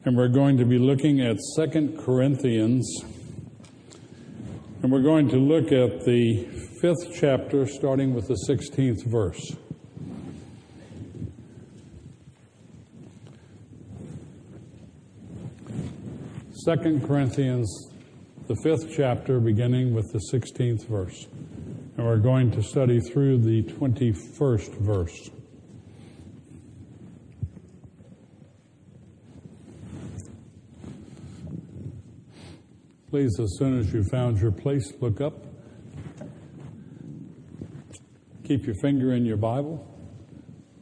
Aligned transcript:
And 0.07 0.15
we're 0.15 0.29
going 0.29 0.55
to 0.59 0.63
be 0.63 0.79
looking 0.79 1.19
at 1.19 1.37
Second 1.57 1.99
Corinthians. 1.99 3.03
And 4.81 4.89
we're 4.89 5.01
going 5.01 5.27
to 5.27 5.35
look 5.35 5.73
at 5.73 6.05
the 6.05 6.45
fifth 6.79 7.13
chapter, 7.13 7.67
starting 7.67 8.13
with 8.13 8.29
the 8.29 8.37
16th 8.47 9.05
verse. 9.05 9.51
Second 16.53 17.05
Corinthians, 17.05 17.89
the 18.47 18.55
fifth 18.63 18.89
chapter, 18.95 19.41
beginning 19.41 19.93
with 19.93 20.09
the 20.13 20.21
16th 20.31 20.87
verse. 20.87 21.27
And 21.97 22.07
we're 22.07 22.15
going 22.15 22.49
to 22.51 22.63
study 22.63 23.01
through 23.01 23.39
the 23.39 23.63
21st 23.63 24.73
verse. 24.79 25.31
Please, 33.09 33.39
as 33.39 33.55
soon 33.57 33.79
as 33.79 33.93
you 33.93 34.03
found 34.03 34.37
your 34.37 34.51
place, 34.51 34.91
look 34.99 35.21
up. 35.21 35.33
Keep 38.43 38.65
your 38.65 38.75
finger 38.81 39.13
in 39.13 39.25
your 39.25 39.37
Bible. 39.37 39.85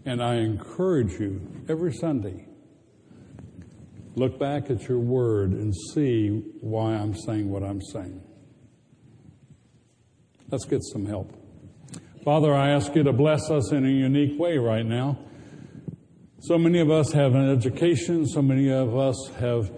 And 0.06 0.24
I 0.24 0.38
encourage 0.38 1.20
you 1.20 1.42
every 1.70 1.94
Sunday, 1.94 2.48
look 4.16 4.40
back 4.40 4.72
at 4.72 4.88
your 4.88 5.00
word 5.00 5.52
and 5.52 5.74
see 5.94 6.44
why 6.62 6.94
I'm 6.94 7.16
saying 7.16 7.50
what 7.50 7.64
I'm 7.64 7.82
saying. 7.82 8.24
Let's 10.50 10.66
get 10.66 10.82
some 10.84 11.06
help. 11.06 11.32
Father, 12.24 12.56
I 12.56 12.72
ask 12.72 12.96
you 12.96 13.04
to 13.04 13.14
bless 13.14 13.52
us 13.52 13.72
in 13.72 13.86
a 13.86 13.90
unique 13.90 14.40
way 14.40 14.58
right 14.58 14.86
now. 14.86 15.20
So 16.40 16.58
many 16.58 16.80
of 16.80 16.90
us 16.90 17.12
have 17.12 17.36
an 17.36 17.50
education, 17.52 18.26
so 18.26 18.42
many 18.42 18.72
of 18.72 18.98
us 18.98 19.30
have 19.40 19.72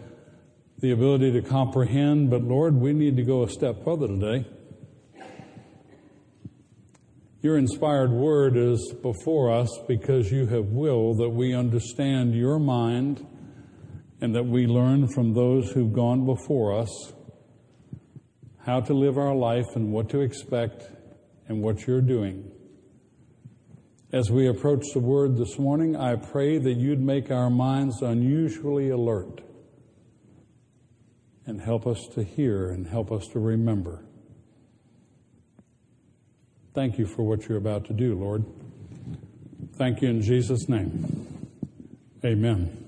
the 0.80 0.92
ability 0.92 1.32
to 1.32 1.42
comprehend, 1.42 2.30
but 2.30 2.44
Lord, 2.44 2.76
we 2.76 2.94
need 2.94 3.18
to 3.18 3.24
go 3.24 3.44
a 3.44 3.50
step 3.50 3.84
further 3.84 4.08
today. 4.08 4.46
Your 7.42 7.58
inspired 7.58 8.12
word 8.12 8.56
is 8.58 8.94
before 9.02 9.52
us 9.52 9.70
because 9.88 10.32
you 10.32 10.46
have 10.48 10.66
willed 10.66 11.18
that 11.20 11.30
we 11.30 11.56
understand 11.56 12.36
your 12.36 12.60
mind 12.60 13.26
and 14.22 14.36
that 14.36 14.46
we 14.46 14.68
learn 14.68 15.08
from 15.08 15.34
those 15.34 15.72
who've 15.72 15.94
gone 15.94 16.26
before 16.26 16.78
us 16.78 17.14
how 18.66 18.82
to 18.82 18.94
live 18.94 19.18
our 19.18 19.34
life 19.34 19.76
and 19.76 19.92
what 19.92 20.10
to 20.10 20.20
expect 20.20 20.84
and 21.48 21.64
what 21.64 21.88
you're 21.88 22.02
doing. 22.02 22.52
As 24.12 24.30
we 24.30 24.48
approach 24.48 24.84
the 24.94 25.00
word 25.00 25.38
this 25.38 25.58
morning, 25.58 25.96
I 25.96 26.16
pray 26.18 26.58
that 26.60 26.74
you'd 26.74 27.02
make 27.02 27.32
our 27.32 27.50
minds 27.50 28.02
unusually 28.02 28.90
alert 28.90 29.42
and 31.48 31.62
help 31.62 31.88
us 31.88 32.06
to 32.14 32.24
hear 32.24 32.70
and 32.70 32.86
help 32.86 33.12
us 33.12 33.26
to 33.28 33.40
remember. 33.40 34.04
Thank 36.74 37.00
you 37.00 37.08
for 37.08 37.24
what 37.24 37.48
you're 37.48 37.58
about 37.58 37.86
to 37.86 37.94
do, 37.94 38.14
Lord. 38.14 38.46
Thank 39.78 40.02
you 40.02 40.10
in 40.10 40.22
Jesus' 40.22 40.68
name. 40.70 41.26
Amen. 42.24 42.84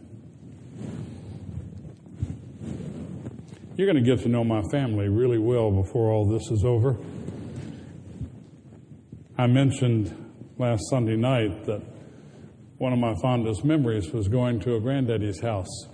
You're 3.78 3.92
going 3.92 4.04
to 4.04 4.16
get 4.16 4.24
to 4.24 4.30
know 4.30 4.44
my 4.44 4.62
family 4.72 5.08
really 5.08 5.38
well 5.38 5.72
before 5.72 6.12
all 6.12 6.26
this 6.26 6.52
is 6.52 6.66
over. 6.66 6.98
I 9.38 9.48
mentioned 9.48 10.14
last 10.58 10.82
Sunday 10.90 11.16
night 11.16 11.66
that 11.66 11.82
one 12.78 12.92
of 12.92 13.00
my 13.00 13.14
fondest 13.22 13.64
memories 13.64 14.12
was 14.12 14.28
going 14.28 14.60
to 14.62 14.76
a 14.76 14.82
granddaddy's 14.82 15.40
house. 15.40 15.88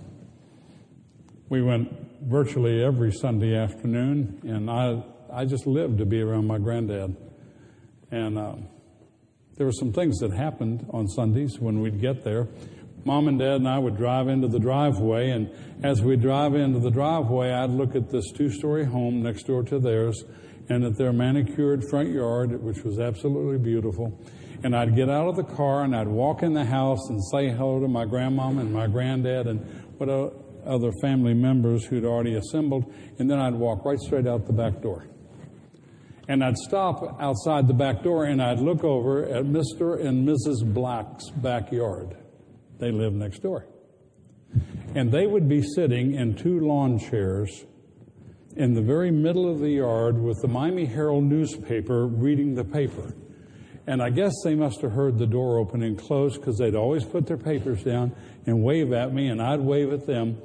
We 1.48 1.62
went 1.62 2.05
virtually 2.22 2.82
every 2.82 3.12
Sunday 3.12 3.56
afternoon, 3.56 4.40
and 4.44 4.70
I, 4.70 5.02
I 5.32 5.44
just 5.44 5.66
lived 5.66 5.98
to 5.98 6.06
be 6.06 6.20
around 6.20 6.46
my 6.46 6.58
granddad. 6.58 7.16
And 8.10 8.38
uh, 8.38 8.54
there 9.56 9.66
were 9.66 9.72
some 9.72 9.92
things 9.92 10.18
that 10.18 10.32
happened 10.32 10.86
on 10.90 11.08
Sundays 11.08 11.58
when 11.58 11.80
we'd 11.80 12.00
get 12.00 12.24
there. 12.24 12.48
Mom 13.04 13.28
and 13.28 13.38
Dad 13.38 13.56
and 13.56 13.68
I 13.68 13.78
would 13.78 13.96
drive 13.96 14.28
into 14.28 14.48
the 14.48 14.58
driveway, 14.58 15.30
and 15.30 15.50
as 15.84 16.02
we 16.02 16.16
drive 16.16 16.54
into 16.54 16.80
the 16.80 16.90
driveway, 16.90 17.52
I'd 17.52 17.70
look 17.70 17.94
at 17.94 18.10
this 18.10 18.32
two-story 18.32 18.84
home 18.84 19.22
next 19.22 19.44
door 19.44 19.62
to 19.64 19.78
theirs, 19.78 20.24
and 20.68 20.84
at 20.84 20.96
their 20.96 21.12
manicured 21.12 21.84
front 21.88 22.10
yard, 22.10 22.62
which 22.62 22.82
was 22.82 22.98
absolutely 22.98 23.58
beautiful. 23.58 24.20
And 24.64 24.74
I'd 24.74 24.96
get 24.96 25.08
out 25.08 25.28
of 25.28 25.36
the 25.36 25.44
car 25.44 25.84
and 25.84 25.94
I'd 25.94 26.08
walk 26.08 26.42
in 26.42 26.54
the 26.54 26.64
house 26.64 27.08
and 27.08 27.22
say 27.30 27.50
hello 27.50 27.78
to 27.80 27.88
my 27.88 28.04
grandmom 28.04 28.58
and 28.58 28.72
my 28.72 28.86
granddad 28.86 29.46
and 29.46 29.60
what 29.98 30.08
a 30.08 30.32
other 30.66 30.92
family 31.00 31.34
members 31.34 31.84
who'd 31.84 32.04
already 32.04 32.34
assembled, 32.34 32.92
and 33.18 33.30
then 33.30 33.38
I'd 33.38 33.54
walk 33.54 33.84
right 33.84 33.98
straight 33.98 34.26
out 34.26 34.46
the 34.46 34.52
back 34.52 34.80
door. 34.82 35.06
And 36.28 36.42
I'd 36.42 36.56
stop 36.56 37.20
outside 37.20 37.68
the 37.68 37.74
back 37.74 38.02
door 38.02 38.24
and 38.24 38.42
I'd 38.42 38.58
look 38.58 38.82
over 38.82 39.24
at 39.24 39.44
Mr. 39.44 40.04
and 40.04 40.26
Mrs. 40.26 40.64
Black's 40.64 41.30
backyard. 41.30 42.16
They 42.78 42.90
live 42.90 43.12
next 43.12 43.40
door. 43.40 43.66
And 44.94 45.12
they 45.12 45.26
would 45.26 45.48
be 45.48 45.62
sitting 45.62 46.14
in 46.14 46.34
two 46.34 46.60
lawn 46.60 46.98
chairs 46.98 47.64
in 48.56 48.74
the 48.74 48.82
very 48.82 49.10
middle 49.10 49.50
of 49.50 49.60
the 49.60 49.70
yard 49.70 50.20
with 50.20 50.40
the 50.40 50.48
Miami 50.48 50.86
Herald 50.86 51.24
newspaper 51.24 52.06
reading 52.06 52.54
the 52.54 52.64
paper. 52.64 53.14
And 53.86 54.02
I 54.02 54.10
guess 54.10 54.32
they 54.42 54.54
must 54.54 54.80
have 54.80 54.92
heard 54.92 55.18
the 55.18 55.26
door 55.26 55.58
open 55.58 55.82
and 55.82 55.96
close 55.96 56.36
because 56.36 56.58
they'd 56.58 56.74
always 56.74 57.04
put 57.04 57.26
their 57.26 57.36
papers 57.36 57.84
down 57.84 58.16
and 58.46 58.64
wave 58.64 58.92
at 58.92 59.12
me, 59.12 59.28
and 59.28 59.40
I'd 59.40 59.60
wave 59.60 59.92
at 59.92 60.06
them. 60.06 60.38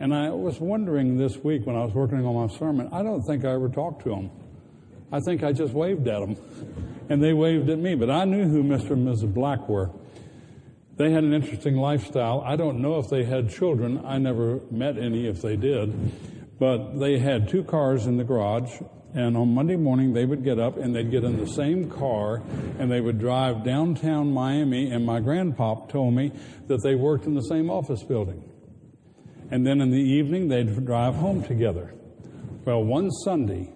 And 0.00 0.14
I 0.14 0.30
was 0.30 0.60
wondering 0.60 1.16
this 1.16 1.36
week 1.38 1.66
when 1.66 1.74
I 1.74 1.84
was 1.84 1.92
working 1.92 2.24
on 2.24 2.34
my 2.34 2.56
sermon, 2.56 2.88
I 2.92 3.02
don't 3.02 3.22
think 3.22 3.44
I 3.44 3.52
ever 3.52 3.68
talked 3.68 4.04
to 4.04 4.10
them. 4.10 4.30
I 5.10 5.18
think 5.18 5.42
I 5.42 5.52
just 5.52 5.74
waved 5.74 6.06
at 6.06 6.20
them. 6.20 6.36
And 7.08 7.22
they 7.22 7.32
waved 7.32 7.68
at 7.68 7.78
me, 7.78 7.96
but 7.96 8.08
I 8.08 8.24
knew 8.24 8.46
who 8.46 8.62
Mr. 8.62 8.90
and 8.92 9.08
Mrs. 9.08 9.32
Black 9.34 9.68
were. 9.68 9.90
They 10.96 11.10
had 11.10 11.24
an 11.24 11.32
interesting 11.32 11.76
lifestyle. 11.76 12.42
I 12.44 12.54
don't 12.54 12.80
know 12.80 12.98
if 12.98 13.08
they 13.08 13.24
had 13.24 13.50
children. 13.50 14.04
I 14.04 14.18
never 14.18 14.60
met 14.70 14.98
any 14.98 15.26
if 15.26 15.42
they 15.42 15.56
did. 15.56 16.12
But 16.60 16.98
they 16.98 17.18
had 17.18 17.48
two 17.48 17.64
cars 17.64 18.06
in 18.06 18.18
the 18.18 18.24
garage, 18.24 18.80
and 19.14 19.36
on 19.36 19.54
Monday 19.54 19.76
morning 19.76 20.12
they 20.12 20.26
would 20.26 20.44
get 20.44 20.60
up 20.60 20.76
and 20.76 20.94
they'd 20.94 21.10
get 21.10 21.24
in 21.24 21.38
the 21.38 21.46
same 21.46 21.90
car 21.90 22.42
and 22.78 22.90
they 22.90 23.00
would 23.00 23.18
drive 23.18 23.64
downtown 23.64 24.32
Miami. 24.32 24.90
And 24.90 25.04
my 25.06 25.20
grandpop 25.20 25.88
told 25.88 26.14
me 26.14 26.32
that 26.66 26.82
they 26.82 26.94
worked 26.94 27.26
in 27.26 27.34
the 27.34 27.42
same 27.42 27.70
office 27.70 28.02
building. 28.02 28.47
And 29.50 29.66
then 29.66 29.80
in 29.80 29.90
the 29.90 29.96
evening, 29.96 30.48
they'd 30.48 30.84
drive 30.84 31.14
home 31.14 31.42
together. 31.42 31.94
Well, 32.64 32.84
one 32.84 33.10
Sunday, 33.10 33.72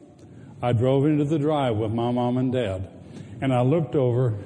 I 0.60 0.72
drove 0.72 1.06
into 1.06 1.24
the 1.24 1.38
drive 1.38 1.76
with 1.76 1.92
my 1.92 2.10
mom 2.10 2.36
and 2.36 2.52
dad, 2.52 2.88
and 3.40 3.52
I 3.52 3.62
looked 3.62 3.94
over 3.94 4.38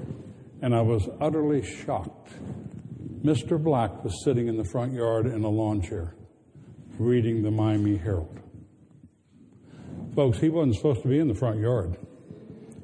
and 0.63 0.75
I 0.75 0.81
was 0.81 1.09
utterly 1.21 1.63
shocked. 1.63 2.31
Mr. 3.23 3.63
Black 3.63 4.05
was 4.05 4.25
sitting 4.25 4.47
in 4.49 4.57
the 4.57 4.65
front 4.65 4.93
yard 4.93 5.27
in 5.27 5.43
a 5.43 5.49
lawn 5.49 5.83
chair 5.83 6.15
reading 6.99 7.43
the 7.43 7.51
Miami 7.51 7.97
Herald. 7.97 8.41
Folks, 10.15 10.39
he 10.39 10.49
wasn't 10.49 10.77
supposed 10.77 11.03
to 11.03 11.09
be 11.09 11.19
in 11.19 11.29
the 11.29 11.35
front 11.35 11.59
yard. 11.59 11.99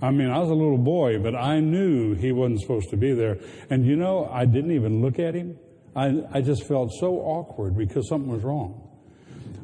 I 0.02 0.10
mean, 0.10 0.28
I 0.28 0.38
was 0.38 0.50
a 0.50 0.54
little 0.54 0.78
boy, 0.78 1.18
but 1.18 1.34
I 1.34 1.60
knew 1.60 2.14
he 2.14 2.32
wasn't 2.32 2.60
supposed 2.60 2.90
to 2.90 2.96
be 2.96 3.14
there. 3.14 3.38
And 3.70 3.86
you 3.86 3.96
know, 3.96 4.28
I 4.30 4.44
didn't 4.44 4.72
even 4.72 5.00
look 5.00 5.18
at 5.18 5.34
him. 5.34 5.56
I, 5.94 6.22
I 6.32 6.40
just 6.40 6.66
felt 6.66 6.92
so 6.92 7.16
awkward 7.16 7.76
because 7.76 8.08
something 8.08 8.30
was 8.30 8.42
wrong. 8.42 8.88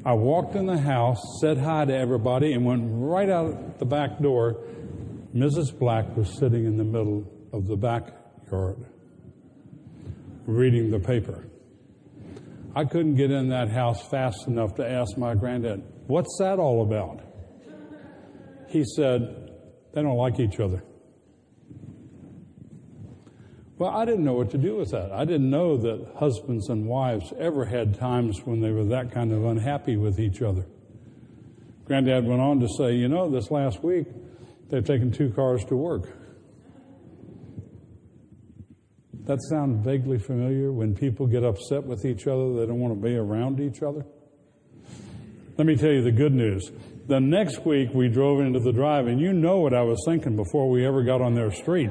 I 0.05 0.13
walked 0.13 0.55
in 0.55 0.67
the 0.67 0.79
house, 0.79 1.21
said 1.41 1.59
hi 1.59 1.85
to 1.85 1.95
everybody, 1.95 2.53
and 2.53 2.65
went 2.65 2.83
right 2.85 3.29
out 3.29 3.79
the 3.79 3.85
back 3.85 4.19
door. 4.21 4.65
Mrs. 5.35 5.77
Black 5.79 6.17
was 6.17 6.39
sitting 6.39 6.65
in 6.65 6.77
the 6.77 6.85
middle 6.85 7.31
of 7.53 7.67
the 7.67 7.77
backyard 7.77 8.85
reading 10.47 10.91
the 10.91 10.99
paper. 10.99 11.47
I 12.75 12.85
couldn't 12.85 13.17
get 13.17 13.31
in 13.31 13.49
that 13.49 13.71
house 13.71 14.09
fast 14.09 14.47
enough 14.47 14.75
to 14.77 14.89
ask 14.89 15.17
my 15.19 15.35
granddad, 15.35 15.83
What's 16.07 16.39
that 16.39 16.59
all 16.59 16.83
about? 16.83 17.21
He 18.69 18.85
said, 18.85 19.51
They 19.93 20.03
don't 20.03 20.17
like 20.17 20.41
each 20.41 20.61
other. 20.61 20.83
Well, 23.79 23.91
I 23.91 24.05
didn't 24.05 24.25
know 24.25 24.33
what 24.33 24.51
to 24.51 24.59
do 24.59 24.77
with 24.77 24.91
that. 24.91 25.13
I 25.13 25.25
didn't 25.25 25.51
know 25.51 25.77
that 25.77 26.15
husbands 26.19 26.69
and 26.69 26.87
wives 26.87 27.33
ever 27.39 27.65
had 27.65 27.97
times 27.97 28.41
when 28.45 28.61
they 28.61 28.73
were 28.73 28.85
that 28.87 29.13
kind 29.13 29.33
of 29.33 29.45
unhappy 29.45 29.97
with 29.97 30.19
each 30.19 30.43
other. 30.43 30.67
Granddad 31.85 32.27
went 32.27 32.41
on 32.41 32.59
to 32.59 32.69
say, 32.69 32.95
You 32.95 33.09
know, 33.09 33.31
this 33.31 33.53
last 33.53 33.85
week 33.85 34.07
they've 34.69 34.85
taken 34.85 35.13
two 35.13 35.31
cars 35.31 35.65
to 35.67 35.77
work. 35.77 36.13
That 39.27 39.39
sound 39.49 39.85
vaguely 39.85 40.19
familiar 40.19 40.73
when 40.73 40.97
people 40.97 41.29
get 41.29 41.45
upset 41.45 41.85
with 41.85 42.05
each 42.05 42.27
other, 42.27 42.55
they 42.55 42.67
don't 42.67 42.81
want 42.81 42.95
to 42.95 43.01
be 43.01 43.15
around 43.15 43.61
each 43.61 43.83
other? 43.83 44.05
Let 45.57 45.67
me 45.67 45.77
tell 45.77 45.91
you 45.91 46.03
the 46.03 46.13
good 46.13 46.33
news. 46.33 46.71
The 47.07 47.21
next 47.21 47.65
week 47.65 47.91
we 47.95 48.09
drove 48.09 48.41
into 48.41 48.59
the 48.59 48.73
drive, 48.73 49.07
and 49.07 49.21
you 49.21 49.33
know 49.33 49.61
what 49.61 49.73
I 49.73 49.83
was 49.83 50.03
thinking 50.05 50.35
before 50.35 50.69
we 50.69 50.85
ever 50.85 51.05
got 51.05 51.21
on 51.21 51.35
their 51.35 51.53
street. 51.53 51.91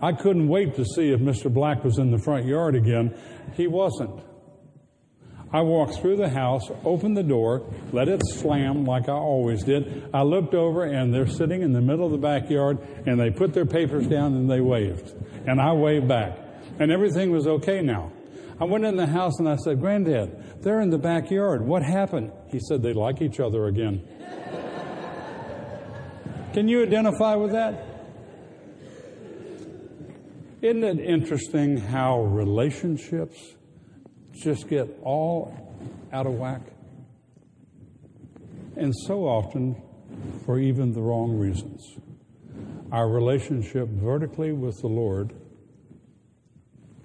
I 0.00 0.12
couldn't 0.12 0.48
wait 0.48 0.76
to 0.76 0.84
see 0.84 1.10
if 1.10 1.20
Mr. 1.20 1.52
Black 1.52 1.84
was 1.84 1.98
in 1.98 2.10
the 2.10 2.18
front 2.18 2.46
yard 2.46 2.76
again. 2.76 3.14
He 3.54 3.66
wasn't. 3.66 4.22
I 5.52 5.62
walked 5.62 6.00
through 6.00 6.16
the 6.16 6.28
house, 6.28 6.62
opened 6.84 7.16
the 7.16 7.22
door, 7.22 7.72
let 7.92 8.08
it 8.08 8.20
slam 8.34 8.84
like 8.84 9.08
I 9.08 9.12
always 9.12 9.64
did. 9.64 10.10
I 10.12 10.22
looked 10.22 10.54
over 10.54 10.84
and 10.84 11.12
they're 11.12 11.26
sitting 11.26 11.62
in 11.62 11.72
the 11.72 11.80
middle 11.80 12.04
of 12.04 12.12
the 12.12 12.18
backyard 12.18 12.78
and 13.06 13.18
they 13.18 13.30
put 13.30 13.54
their 13.54 13.64
papers 13.64 14.06
down 14.06 14.34
and 14.34 14.50
they 14.50 14.60
waved. 14.60 15.14
And 15.46 15.60
I 15.60 15.72
waved 15.72 16.06
back. 16.06 16.38
And 16.78 16.92
everything 16.92 17.30
was 17.30 17.46
okay 17.46 17.80
now. 17.80 18.12
I 18.60 18.64
went 18.64 18.84
in 18.84 18.96
the 18.96 19.06
house 19.06 19.38
and 19.38 19.48
I 19.48 19.56
said, 19.56 19.80
Granddad, 19.80 20.62
they're 20.62 20.80
in 20.80 20.90
the 20.90 20.98
backyard. 20.98 21.66
What 21.66 21.82
happened? 21.82 22.32
He 22.48 22.60
said 22.60 22.82
they 22.82 22.92
like 22.92 23.22
each 23.22 23.40
other 23.40 23.66
again. 23.66 24.06
Can 26.52 26.68
you 26.68 26.82
identify 26.82 27.36
with 27.36 27.52
that? 27.52 27.87
Isn't 30.60 30.82
it 30.82 30.98
interesting 30.98 31.76
how 31.76 32.22
relationships 32.22 33.54
just 34.32 34.68
get 34.68 34.88
all 35.04 35.54
out 36.12 36.26
of 36.26 36.32
whack? 36.32 36.62
And 38.76 38.92
so 39.06 39.20
often 39.24 39.80
for 40.44 40.58
even 40.58 40.92
the 40.92 41.00
wrong 41.00 41.38
reasons. 41.38 41.98
Our 42.90 43.08
relationship 43.08 43.86
vertically 43.88 44.50
with 44.50 44.80
the 44.80 44.88
Lord, 44.88 45.32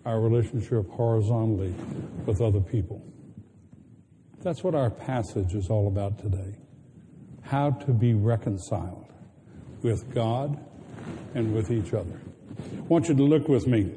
our 0.04 0.20
relationship 0.20 0.90
horizontally 0.90 1.76
with 2.26 2.42
other 2.42 2.62
people. 2.62 3.06
That's 4.42 4.64
what 4.64 4.74
our 4.74 4.90
passage 4.90 5.54
is 5.54 5.70
all 5.70 5.88
about 5.88 6.18
today. 6.18 6.56
How 7.44 7.70
to 7.70 7.94
be 7.94 8.16
reconciled 8.16 9.14
with 9.84 10.12
God 10.12 10.60
and 11.36 11.54
with 11.54 11.70
each 11.70 11.94
other. 11.94 12.20
I 12.60 12.82
want 12.88 13.10
you 13.10 13.16
to 13.16 13.24
look 13.24 13.48
with 13.48 13.68
me. 13.68 13.92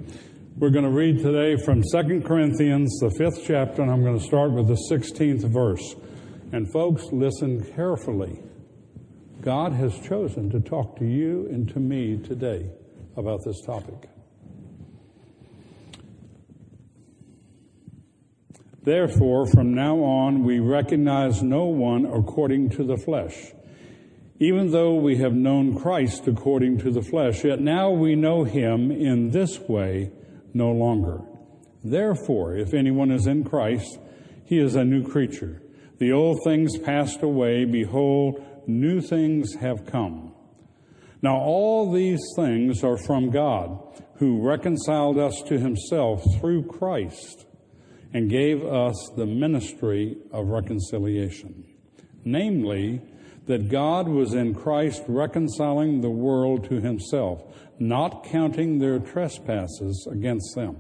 We're 0.56 0.70
going 0.70 0.84
to 0.84 0.90
read 0.90 1.18
today 1.18 1.62
from 1.62 1.82
2 1.82 2.22
Corinthians, 2.22 2.98
the 3.00 3.10
fifth 3.10 3.44
chapter, 3.46 3.82
and 3.82 3.90
I'm 3.90 4.02
going 4.02 4.18
to 4.18 4.24
start 4.24 4.52
with 4.52 4.68
the 4.68 4.78
16th 4.90 5.44
verse. 5.52 5.94
And 6.52 6.70
folks, 6.72 7.04
listen 7.12 7.62
carefully. 7.74 8.40
God 9.42 9.72
has 9.74 9.98
chosen 10.00 10.50
to 10.50 10.60
talk 10.60 10.98
to 10.98 11.04
you 11.04 11.46
and 11.50 11.68
to 11.74 11.78
me 11.78 12.16
today 12.16 12.70
about 13.16 13.40
this 13.44 13.60
topic. 13.66 14.08
Therefore, 18.82 19.46
from 19.46 19.74
now 19.74 19.96
on, 19.96 20.44
we 20.44 20.60
recognize 20.60 21.42
no 21.42 21.64
one 21.64 22.06
according 22.06 22.70
to 22.70 22.84
the 22.84 22.96
flesh. 22.96 23.52
Even 24.38 24.70
though 24.70 24.94
we 24.94 25.16
have 25.16 25.32
known 25.32 25.78
Christ 25.78 26.28
according 26.28 26.78
to 26.78 26.90
the 26.90 27.02
flesh, 27.02 27.44
yet 27.44 27.60
now 27.60 27.90
we 27.90 28.14
know 28.14 28.44
him 28.44 28.90
in 28.90 29.30
this 29.30 29.58
way 29.60 30.10
no 30.52 30.70
longer. 30.70 31.20
Therefore, 31.82 32.56
if 32.56 32.74
anyone 32.74 33.10
is 33.10 33.26
in 33.26 33.44
Christ, 33.44 33.98
he 34.44 34.58
is 34.58 34.74
a 34.74 34.84
new 34.84 35.02
creature. 35.02 35.62
The 35.98 36.12
old 36.12 36.40
things 36.44 36.78
passed 36.78 37.22
away. 37.22 37.64
Behold, 37.64 38.44
new 38.66 39.00
things 39.00 39.54
have 39.54 39.86
come. 39.86 40.34
Now, 41.22 41.38
all 41.38 41.92
these 41.92 42.20
things 42.36 42.84
are 42.84 42.98
from 42.98 43.30
God, 43.30 43.78
who 44.18 44.46
reconciled 44.46 45.18
us 45.18 45.42
to 45.46 45.58
himself 45.58 46.22
through 46.38 46.64
Christ 46.64 47.46
and 48.12 48.30
gave 48.30 48.64
us 48.64 49.10
the 49.16 49.26
ministry 49.26 50.16
of 50.32 50.48
reconciliation. 50.48 51.64
Namely, 52.24 53.00
that 53.46 53.68
God 53.68 54.08
was 54.08 54.34
in 54.34 54.54
Christ 54.54 55.02
reconciling 55.08 56.00
the 56.00 56.10
world 56.10 56.68
to 56.68 56.80
himself, 56.80 57.42
not 57.78 58.24
counting 58.24 58.78
their 58.78 58.98
trespasses 58.98 60.06
against 60.10 60.54
them. 60.54 60.76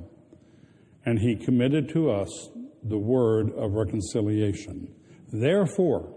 And 1.04 1.20
he 1.20 1.36
committed 1.36 1.88
to 1.90 2.10
us 2.10 2.50
the 2.82 2.98
word 2.98 3.52
of 3.52 3.72
reconciliation. 3.74 4.92
Therefore, 5.32 6.12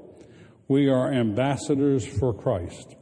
we 0.67 0.89
are 0.89 1.13
ambassadors 1.13 2.05
for 2.05 2.33
Christ, 2.33 2.95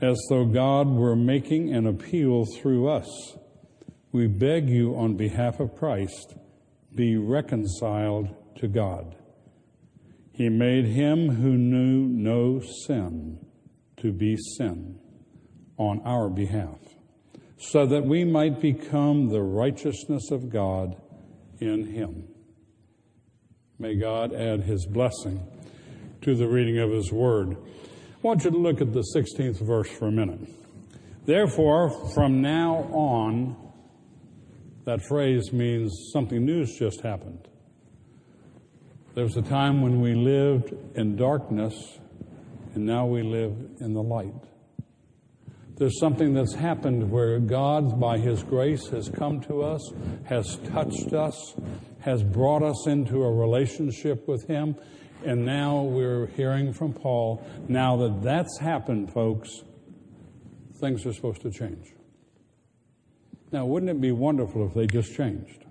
as 0.00 0.20
though 0.28 0.44
God 0.44 0.88
were 0.88 1.16
making 1.16 1.74
an 1.74 1.86
appeal 1.86 2.44
through 2.60 2.88
us. 2.88 3.36
We 4.12 4.26
beg 4.26 4.68
you 4.68 4.96
on 4.96 5.16
behalf 5.16 5.60
of 5.60 5.74
Christ, 5.76 6.34
be 6.94 7.16
reconciled 7.16 8.28
to 8.56 8.68
God. 8.68 9.16
He 10.36 10.50
made 10.50 10.84
him 10.84 11.30
who 11.30 11.56
knew 11.56 12.06
no 12.06 12.60
sin 12.60 13.38
to 13.96 14.12
be 14.12 14.36
sin 14.36 14.98
on 15.78 16.02
our 16.04 16.28
behalf, 16.28 16.78
so 17.56 17.86
that 17.86 18.04
we 18.04 18.22
might 18.22 18.60
become 18.60 19.28
the 19.28 19.40
righteousness 19.40 20.30
of 20.30 20.50
God 20.50 21.00
in 21.58 21.86
him. 21.86 22.28
May 23.78 23.96
God 23.96 24.34
add 24.34 24.64
his 24.64 24.84
blessing 24.84 25.40
to 26.20 26.34
the 26.34 26.46
reading 26.46 26.80
of 26.80 26.90
his 26.90 27.10
word. 27.10 27.56
I 27.56 28.18
want 28.20 28.44
you 28.44 28.50
to 28.50 28.58
look 28.58 28.82
at 28.82 28.92
the 28.92 29.04
16th 29.16 29.66
verse 29.66 29.88
for 29.88 30.08
a 30.08 30.12
minute. 30.12 30.50
Therefore, 31.24 32.12
from 32.12 32.42
now 32.42 32.90
on, 32.92 33.56
that 34.84 35.00
phrase 35.08 35.50
means 35.50 36.10
something 36.12 36.44
new's 36.44 36.78
just 36.78 37.00
happened. 37.00 37.48
There 39.16 39.24
was 39.24 39.38
a 39.38 39.42
time 39.42 39.80
when 39.80 40.02
we 40.02 40.12
lived 40.12 40.74
in 40.94 41.16
darkness, 41.16 41.72
and 42.74 42.84
now 42.84 43.06
we 43.06 43.22
live 43.22 43.56
in 43.80 43.94
the 43.94 44.02
light. 44.02 44.34
There's 45.76 45.98
something 45.98 46.34
that's 46.34 46.52
happened 46.52 47.10
where 47.10 47.38
God, 47.38 47.98
by 47.98 48.18
His 48.18 48.42
grace, 48.42 48.88
has 48.88 49.08
come 49.08 49.40
to 49.44 49.62
us, 49.62 49.80
has 50.24 50.58
touched 50.68 51.14
us, 51.14 51.54
has 52.00 52.22
brought 52.22 52.62
us 52.62 52.86
into 52.86 53.22
a 53.22 53.32
relationship 53.32 54.28
with 54.28 54.46
Him, 54.48 54.76
and 55.24 55.46
now 55.46 55.80
we're 55.80 56.26
hearing 56.26 56.74
from 56.74 56.92
Paul. 56.92 57.42
Now 57.68 57.96
that 57.96 58.20
that's 58.20 58.58
happened, 58.58 59.14
folks, 59.14 59.62
things 60.78 61.06
are 61.06 61.14
supposed 61.14 61.40
to 61.40 61.50
change. 61.50 61.94
Now, 63.50 63.64
wouldn't 63.64 63.88
it 63.88 63.98
be 63.98 64.12
wonderful 64.12 64.66
if 64.66 64.74
they 64.74 64.86
just 64.86 65.16
changed? 65.16 65.65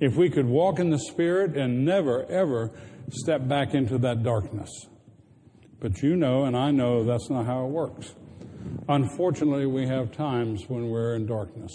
If 0.00 0.16
we 0.16 0.30
could 0.30 0.46
walk 0.46 0.78
in 0.78 0.90
the 0.90 0.98
Spirit 0.98 1.56
and 1.56 1.84
never, 1.84 2.24
ever 2.26 2.70
step 3.10 3.46
back 3.48 3.74
into 3.74 3.98
that 3.98 4.22
darkness. 4.22 4.70
But 5.80 6.02
you 6.02 6.16
know, 6.16 6.44
and 6.44 6.56
I 6.56 6.70
know, 6.70 7.04
that's 7.04 7.30
not 7.30 7.46
how 7.46 7.64
it 7.64 7.70
works. 7.70 8.14
Unfortunately, 8.88 9.66
we 9.66 9.86
have 9.86 10.12
times 10.12 10.64
when 10.68 10.88
we're 10.88 11.14
in 11.14 11.26
darkness. 11.26 11.72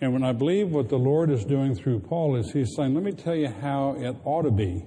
And 0.00 0.12
when 0.12 0.22
I 0.22 0.32
believe 0.32 0.70
what 0.70 0.88
the 0.88 0.98
Lord 0.98 1.30
is 1.30 1.44
doing 1.44 1.74
through 1.74 2.00
Paul 2.00 2.36
is 2.36 2.52
he's 2.52 2.74
saying, 2.76 2.94
let 2.94 3.02
me 3.02 3.12
tell 3.12 3.34
you 3.34 3.48
how 3.48 3.94
it 3.98 4.16
ought 4.24 4.42
to 4.42 4.50
be. 4.50 4.84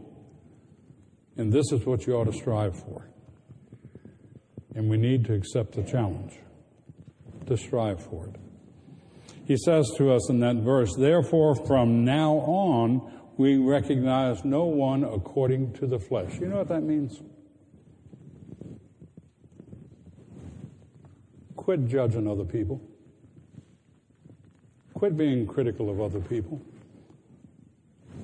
And 1.37 1.51
this 1.51 1.71
is 1.71 1.85
what 1.85 2.05
you 2.05 2.13
ought 2.13 2.25
to 2.25 2.33
strive 2.33 2.77
for. 2.79 3.09
And 4.75 4.89
we 4.89 4.97
need 4.97 5.25
to 5.25 5.33
accept 5.33 5.73
the 5.73 5.83
challenge 5.83 6.33
to 7.47 7.57
strive 7.57 8.03
for 8.03 8.27
it 8.27 8.35
he 9.47 9.55
says 9.55 9.89
to 9.97 10.11
us 10.11 10.29
in 10.29 10.41
that 10.41 10.57
verse, 10.57 10.93
Therefore, 10.93 11.55
from 11.55 12.03
now 12.03 12.33
on, 12.33 13.13
we 13.37 13.55
recognize 13.55 14.43
no 14.43 14.65
one 14.65 15.05
according 15.05 15.71
to 15.75 15.87
the 15.87 15.97
flesh. 15.97 16.37
You 16.39 16.47
know 16.47 16.57
what 16.57 16.67
that 16.67 16.83
means? 16.83 17.21
Quit 21.55 21.87
judging 21.87 22.27
other 22.27 22.43
people. 22.43 22.81
Quit 24.93 25.15
being 25.15 25.47
critical 25.47 25.89
of 25.89 26.01
other 26.01 26.19
people. 26.19 26.61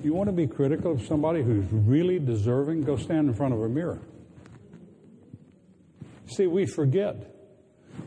You 0.02 0.12
want 0.12 0.28
to 0.28 0.32
be 0.32 0.46
critical 0.46 0.92
of 0.92 1.06
somebody 1.06 1.42
who's 1.42 1.64
really 1.72 2.18
deserving? 2.18 2.82
Go 2.82 2.96
stand 2.96 3.28
in 3.28 3.34
front 3.34 3.54
of 3.54 3.62
a 3.62 3.68
mirror. 3.68 4.02
See, 6.26 6.46
we 6.46 6.66
forget 6.66 7.33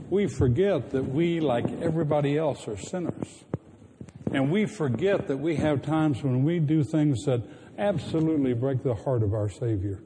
we 0.09 0.27
forget 0.27 0.91
that 0.91 1.03
we, 1.03 1.39
like 1.39 1.65
everybody 1.81 2.37
else, 2.37 2.67
are 2.67 2.77
sinners. 2.77 3.43
And 4.31 4.51
we 4.51 4.65
forget 4.65 5.27
that 5.27 5.37
we 5.37 5.55
have 5.55 5.81
times 5.81 6.23
when 6.23 6.43
we 6.43 6.59
do 6.59 6.83
things 6.83 7.25
that 7.25 7.43
absolutely 7.77 8.53
break 8.53 8.83
the 8.83 8.95
heart 8.95 9.23
of 9.23 9.33
our 9.33 9.49
Savior. 9.49 10.03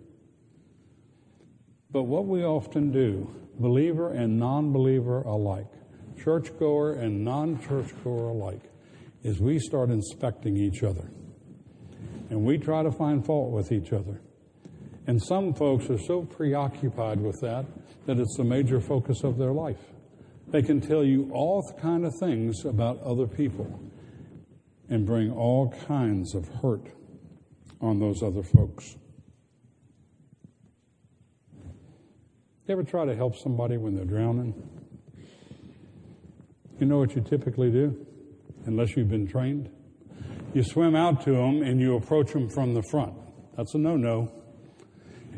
But 1.91 2.03
what 2.03 2.25
we 2.25 2.43
often 2.43 2.91
do, 2.91 3.29
believer 3.59 4.11
and 4.11 4.39
non 4.39 4.71
believer 4.71 5.21
alike, 5.23 5.71
churchgoer 6.23 6.93
and 6.93 7.23
non 7.23 7.61
churchgoer 7.61 8.29
alike, 8.29 8.63
is 9.23 9.39
we 9.39 9.59
start 9.59 9.89
inspecting 9.89 10.57
each 10.57 10.83
other. 10.83 11.11
And 12.29 12.45
we 12.45 12.57
try 12.57 12.81
to 12.81 12.91
find 12.91 13.25
fault 13.25 13.51
with 13.51 13.71
each 13.71 13.91
other. 13.91 14.21
And 15.07 15.21
some 15.21 15.53
folks 15.53 15.89
are 15.89 15.97
so 15.97 16.21
preoccupied 16.21 17.19
with 17.19 17.41
that 17.41 17.65
that 18.05 18.19
it's 18.19 18.37
the 18.37 18.43
major 18.43 18.79
focus 18.79 19.23
of 19.23 19.37
their 19.37 19.51
life. 19.51 19.90
They 20.51 20.61
can 20.61 20.81
tell 20.81 21.03
you 21.03 21.31
all 21.33 21.63
kind 21.81 22.05
of 22.05 22.13
things 22.19 22.65
about 22.65 23.01
other 23.03 23.25
people 23.25 23.79
and 24.89 25.05
bring 25.05 25.31
all 25.31 25.73
kinds 25.87 26.35
of 26.35 26.47
hurt 26.61 26.87
on 27.79 27.99
those 27.99 28.21
other 28.21 28.43
folks. 28.43 28.97
You 32.67 32.73
ever 32.73 32.83
try 32.83 33.05
to 33.05 33.15
help 33.15 33.37
somebody 33.37 33.77
when 33.77 33.95
they're 33.95 34.03
drowning? 34.03 34.53
You 36.79 36.85
know 36.85 36.99
what 36.99 37.15
you 37.15 37.21
typically 37.21 37.71
do, 37.71 38.05
unless 38.65 38.97
you've 38.97 39.09
been 39.09 39.27
trained? 39.27 39.69
You 40.53 40.63
swim 40.63 40.95
out 40.95 41.23
to 41.23 41.31
them 41.31 41.63
and 41.63 41.79
you 41.79 41.95
approach 41.95 42.33
them 42.33 42.49
from 42.49 42.73
the 42.73 42.83
front. 42.83 43.13
That's 43.55 43.73
a 43.73 43.77
no 43.77 43.95
no. 43.95 44.31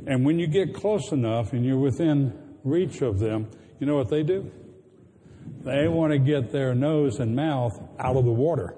And 0.07 0.25
when 0.25 0.39
you 0.39 0.47
get 0.47 0.73
close 0.73 1.11
enough 1.11 1.53
and 1.53 1.63
you're 1.63 1.77
within 1.77 2.33
reach 2.63 3.01
of 3.01 3.19
them, 3.19 3.51
you 3.79 3.85
know 3.85 3.95
what 3.95 4.09
they 4.09 4.23
do? 4.23 4.51
They 5.63 5.87
want 5.87 6.11
to 6.11 6.19
get 6.19 6.51
their 6.51 6.75
nose 6.75 7.19
and 7.19 7.35
mouth 7.35 7.79
out 7.99 8.17
of 8.17 8.25
the 8.25 8.31
water. 8.31 8.75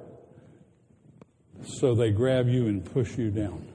So 1.63 1.95
they 1.95 2.11
grab 2.11 2.47
you 2.47 2.67
and 2.67 2.85
push 2.85 3.17
you 3.17 3.31
down. 3.31 3.67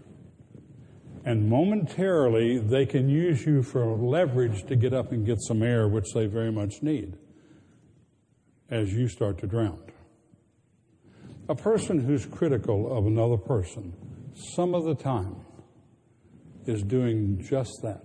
And 1.25 1.49
momentarily, 1.49 2.59
they 2.59 2.87
can 2.87 3.09
use 3.09 3.45
you 3.45 3.63
for 3.63 3.85
leverage 3.97 4.65
to 4.69 4.77
get 4.77 4.95
up 4.95 5.13
and 5.13 5.27
get 5.27 5.39
some 5.41 5.63
air, 5.63 5.89
which 5.89 6.07
they 6.15 6.27
very 6.27 6.53
much 6.53 6.83
need 6.83 7.19
as 8.71 8.93
you 8.93 9.09
start 9.09 9.39
to 9.39 9.47
drown. 9.47 9.83
A 11.49 11.55
person 11.55 11.99
who's 11.99 12.25
critical 12.25 12.97
of 12.97 13.07
another 13.07 13.37
person, 13.37 13.93
some 14.55 14.75
of 14.75 14.85
the 14.85 14.95
time, 14.95 15.37
is 16.67 16.83
doing 16.83 17.43
just 17.43 17.81
that. 17.83 18.05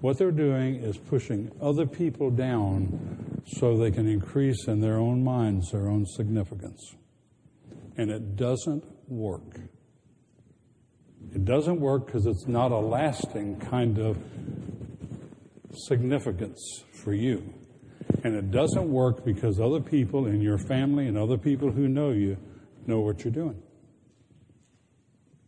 What 0.00 0.18
they're 0.18 0.30
doing 0.30 0.76
is 0.76 0.98
pushing 0.98 1.50
other 1.60 1.86
people 1.86 2.30
down 2.30 3.27
so 3.46 3.76
they 3.76 3.90
can 3.90 4.06
increase 4.06 4.66
in 4.66 4.80
their 4.80 4.98
own 4.98 5.22
minds 5.24 5.70
their 5.70 5.88
own 5.88 6.06
significance. 6.06 6.94
And 7.96 8.10
it 8.10 8.36
doesn't 8.36 8.84
work. 9.08 9.60
It 11.34 11.44
doesn't 11.44 11.80
work 11.80 12.06
because 12.06 12.26
it's 12.26 12.46
not 12.46 12.72
a 12.72 12.78
lasting 12.78 13.60
kind 13.60 13.98
of 13.98 14.18
significance 15.72 16.84
for 17.02 17.12
you. 17.12 17.54
And 18.24 18.34
it 18.34 18.50
doesn't 18.50 18.90
work 18.90 19.24
because 19.24 19.60
other 19.60 19.80
people 19.80 20.26
in 20.26 20.40
your 20.40 20.58
family 20.58 21.06
and 21.06 21.18
other 21.18 21.38
people 21.38 21.70
who 21.70 21.88
know 21.88 22.10
you 22.10 22.36
know 22.86 23.00
what 23.00 23.24
you're 23.24 23.32
doing. 23.32 23.62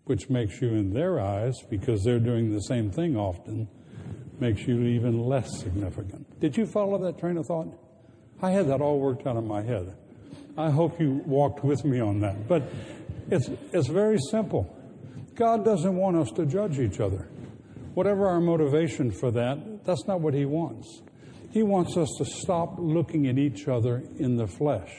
Which 0.05 0.29
makes 0.29 0.61
you, 0.61 0.71
in 0.71 0.93
their 0.93 1.21
eyes, 1.21 1.55
because 1.69 2.03
they're 2.05 2.19
doing 2.19 2.53
the 2.53 2.61
same 2.63 2.91
thing 2.91 3.17
often, 3.17 3.69
makes 4.41 4.67
you 4.67 4.83
even 4.83 5.21
less 5.21 5.61
significant. 5.61 6.41
Did 6.41 6.57
you 6.57 6.67
follow 6.67 6.99
that 6.99 7.19
train 7.19 7.37
of 7.37 7.47
thought? 7.47 7.69
I 8.43 8.51
had 8.51 8.69
that 8.69 8.81
all 8.81 8.99
worked 8.99 9.27
out 9.27 9.37
in 9.37 9.47
my 9.47 9.63
head. 9.63 9.95
I 10.57 10.71
hope 10.71 11.01
you 11.01 11.23
walked 11.27 11.65
with 11.65 11.85
me 11.85 12.01
on 12.01 12.21
that. 12.21 12.49
But 12.49 12.63
it's, 13.31 13.49
it's 13.73 13.89
very 13.89 14.19
simple. 14.31 14.77
God 15.35 15.65
doesn't 15.65 15.97
want 15.97 16.17
us 16.17 16.31
to 16.33 16.47
judge 16.47 16.79
each 16.79 17.01
other. 17.01 17.29
Whatever 17.95 18.29
our 18.29 18.41
motivation 18.41 19.11
for 19.11 19.31
that, 19.33 19.85
that's 19.85 20.07
not 20.07 20.21
what 20.21 20.35
He 20.35 20.45
wants. 20.45 21.03
He 21.51 21.63
wants 21.63 21.97
us 21.97 22.09
to 22.19 22.25
stop 22.25 22.75
looking 22.79 23.27
at 23.27 23.39
each 23.39 23.69
other 23.69 24.03
in 24.19 24.37
the 24.37 24.47
flesh. 24.47 24.91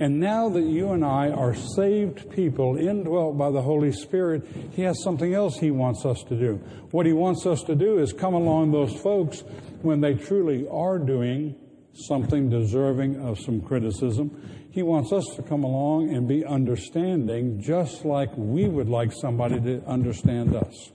And 0.00 0.20
now 0.20 0.48
that 0.50 0.62
you 0.62 0.92
and 0.92 1.04
I 1.04 1.30
are 1.30 1.54
saved 1.54 2.30
people, 2.30 2.76
indwelt 2.76 3.36
by 3.36 3.50
the 3.50 3.62
Holy 3.62 3.90
Spirit, 3.90 4.46
He 4.72 4.82
has 4.82 5.02
something 5.02 5.34
else 5.34 5.58
He 5.58 5.72
wants 5.72 6.04
us 6.04 6.22
to 6.28 6.36
do. 6.36 6.56
What 6.92 7.04
He 7.04 7.12
wants 7.12 7.46
us 7.46 7.62
to 7.64 7.74
do 7.74 7.98
is 7.98 8.12
come 8.12 8.34
along 8.34 8.70
those 8.70 8.94
folks 8.94 9.42
when 9.82 10.00
they 10.00 10.14
truly 10.14 10.66
are 10.70 10.98
doing 10.98 11.56
something 11.94 12.48
deserving 12.48 13.20
of 13.20 13.40
some 13.40 13.60
criticism. 13.60 14.68
He 14.70 14.82
wants 14.82 15.12
us 15.12 15.24
to 15.34 15.42
come 15.42 15.64
along 15.64 16.14
and 16.14 16.28
be 16.28 16.44
understanding, 16.44 17.60
just 17.60 18.04
like 18.04 18.30
we 18.36 18.68
would 18.68 18.88
like 18.88 19.12
somebody 19.12 19.60
to 19.60 19.82
understand 19.84 20.54
us. 20.54 20.92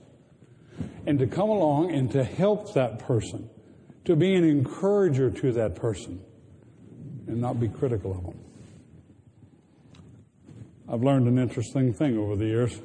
And 1.06 1.18
to 1.18 1.26
come 1.26 1.50
along 1.50 1.94
and 1.94 2.10
to 2.12 2.24
help 2.24 2.72
that 2.72 3.00
person 3.00 3.50
to 4.06 4.16
be 4.16 4.34
an 4.34 4.44
encourager 4.44 5.30
to 5.30 5.52
that 5.52 5.74
person 5.74 6.20
and 7.26 7.40
not 7.40 7.60
be 7.60 7.68
critical 7.68 8.12
of 8.12 8.24
them. 8.24 8.40
I've 10.86 11.02
learned 11.02 11.26
an 11.28 11.38
interesting 11.38 11.94
thing 11.94 12.18
over 12.18 12.36
the 12.36 12.44
years. 12.44 12.78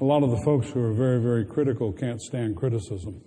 A 0.00 0.04
lot 0.04 0.22
of 0.22 0.30
the 0.30 0.40
folks 0.44 0.68
who 0.70 0.80
are 0.80 0.92
very, 0.92 1.20
very 1.20 1.44
critical 1.44 1.92
can't 1.92 2.20
stand 2.20 2.56
criticism. 2.56 3.20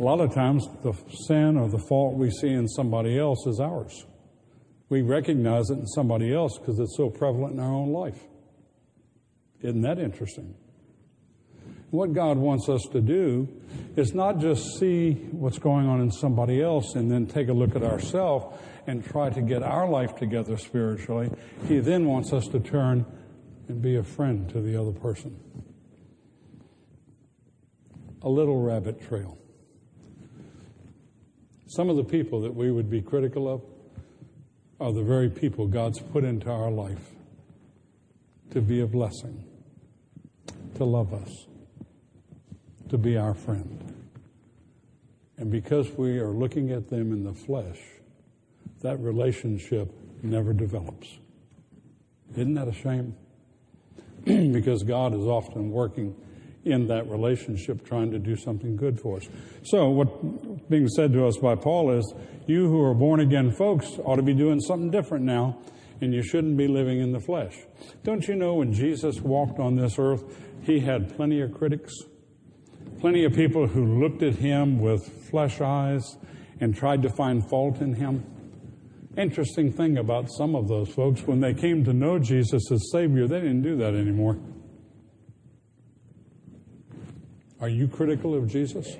A 0.00 0.02
lot 0.02 0.20
of 0.20 0.34
times, 0.34 0.66
the 0.82 0.92
sin 1.26 1.56
or 1.56 1.68
the 1.68 1.78
fault 1.78 2.14
we 2.16 2.30
see 2.30 2.48
in 2.48 2.66
somebody 2.66 3.18
else 3.18 3.46
is 3.46 3.60
ours. 3.60 4.06
We 4.88 5.02
recognize 5.02 5.70
it 5.70 5.78
in 5.78 5.86
somebody 5.86 6.34
else 6.34 6.58
because 6.58 6.80
it's 6.80 6.96
so 6.96 7.08
prevalent 7.08 7.54
in 7.54 7.60
our 7.60 7.72
own 7.72 7.92
life. 7.92 8.20
Isn't 9.60 9.82
that 9.82 10.00
interesting? 10.00 10.54
What 11.90 12.12
God 12.14 12.36
wants 12.36 12.68
us 12.68 12.82
to 12.92 13.00
do 13.00 13.48
is 13.96 14.12
not 14.12 14.40
just 14.40 14.78
see 14.78 15.12
what's 15.30 15.58
going 15.58 15.86
on 15.86 16.00
in 16.00 16.10
somebody 16.10 16.60
else 16.60 16.96
and 16.96 17.10
then 17.10 17.26
take 17.26 17.48
a 17.48 17.52
look 17.52 17.76
at 17.76 17.82
ourselves 17.82 18.56
and 18.88 19.04
try 19.04 19.30
to 19.30 19.40
get 19.40 19.62
our 19.62 19.88
life 19.88 20.16
together 20.16 20.56
spiritually. 20.56 21.30
He 21.66 21.78
then 21.78 22.06
wants 22.06 22.32
us 22.32 22.48
to 22.48 22.58
turn 22.58 23.06
and 23.68 23.80
be 23.80 23.96
a 23.96 24.02
friend 24.02 24.48
to 24.50 24.60
the 24.60 24.80
other 24.80 24.92
person. 24.92 25.38
A 28.22 28.28
little 28.28 28.60
rabbit 28.60 29.00
trail. 29.06 29.38
Some 31.68 31.90
of 31.90 31.96
the 31.96 32.04
people 32.04 32.40
that 32.40 32.54
we 32.54 32.72
would 32.72 32.90
be 32.90 33.00
critical 33.00 33.46
of 33.46 33.62
are 34.80 34.92
the 34.92 35.02
very 35.02 35.28
people 35.28 35.68
God's 35.68 36.00
put 36.00 36.24
into 36.24 36.50
our 36.50 36.70
life 36.70 37.10
to 38.50 38.60
be 38.60 38.80
a 38.80 38.86
blessing, 38.86 39.44
to 40.76 40.84
love 40.84 41.12
us 41.12 41.46
to 42.88 42.96
be 42.96 43.16
our 43.16 43.34
friend. 43.34 43.94
And 45.36 45.50
because 45.50 45.90
we 45.92 46.18
are 46.18 46.30
looking 46.30 46.72
at 46.72 46.88
them 46.88 47.12
in 47.12 47.22
the 47.22 47.34
flesh, 47.34 47.78
that 48.82 48.98
relationship 49.00 49.92
never 50.22 50.52
develops. 50.52 51.18
Isn't 52.32 52.54
that 52.54 52.68
a 52.68 52.72
shame? 52.72 53.16
because 54.24 54.82
God 54.82 55.14
is 55.14 55.24
often 55.24 55.70
working 55.70 56.14
in 56.64 56.86
that 56.88 57.08
relationship 57.08 57.84
trying 57.84 58.10
to 58.10 58.18
do 58.18 58.36
something 58.36 58.76
good 58.76 59.00
for 59.00 59.16
us. 59.16 59.28
So, 59.62 59.88
what 59.88 60.68
being 60.68 60.88
said 60.88 61.12
to 61.14 61.26
us 61.26 61.38
by 61.38 61.54
Paul 61.54 61.92
is, 61.92 62.14
you 62.46 62.68
who 62.68 62.82
are 62.82 62.94
born 62.94 63.20
again 63.20 63.50
folks 63.50 63.98
ought 64.04 64.16
to 64.16 64.22
be 64.22 64.34
doing 64.34 64.60
something 64.60 64.90
different 64.90 65.24
now, 65.24 65.58
and 66.00 66.12
you 66.12 66.22
shouldn't 66.22 66.56
be 66.56 66.68
living 66.68 67.00
in 67.00 67.12
the 67.12 67.20
flesh. 67.20 67.54
Don't 68.04 68.26
you 68.28 68.34
know 68.34 68.54
when 68.54 68.72
Jesus 68.72 69.20
walked 69.20 69.58
on 69.58 69.76
this 69.76 69.98
earth, 69.98 70.24
he 70.62 70.80
had 70.80 71.16
plenty 71.16 71.40
of 71.40 71.52
critics? 71.54 71.92
Plenty 73.00 73.24
of 73.24 73.32
people 73.32 73.66
who 73.66 74.00
looked 74.00 74.22
at 74.22 74.34
him 74.36 74.80
with 74.80 75.06
flesh 75.30 75.60
eyes 75.60 76.16
and 76.60 76.74
tried 76.74 77.02
to 77.02 77.10
find 77.10 77.48
fault 77.48 77.80
in 77.80 77.94
him. 77.94 78.24
Interesting 79.18 79.72
thing 79.72 79.98
about 79.98 80.30
some 80.30 80.54
of 80.54 80.68
those 80.68 80.90
folks, 80.90 81.22
when 81.22 81.40
they 81.40 81.52
came 81.52 81.84
to 81.84 81.92
know 81.92 82.20
Jesus 82.20 82.70
as 82.70 82.92
Savior, 82.92 83.26
they 83.26 83.40
didn't 83.40 83.62
do 83.62 83.76
that 83.78 83.92
anymore. 83.94 84.38
Are 87.60 87.68
you 87.68 87.88
critical 87.88 88.36
of 88.36 88.46
Jesus? 88.46 88.96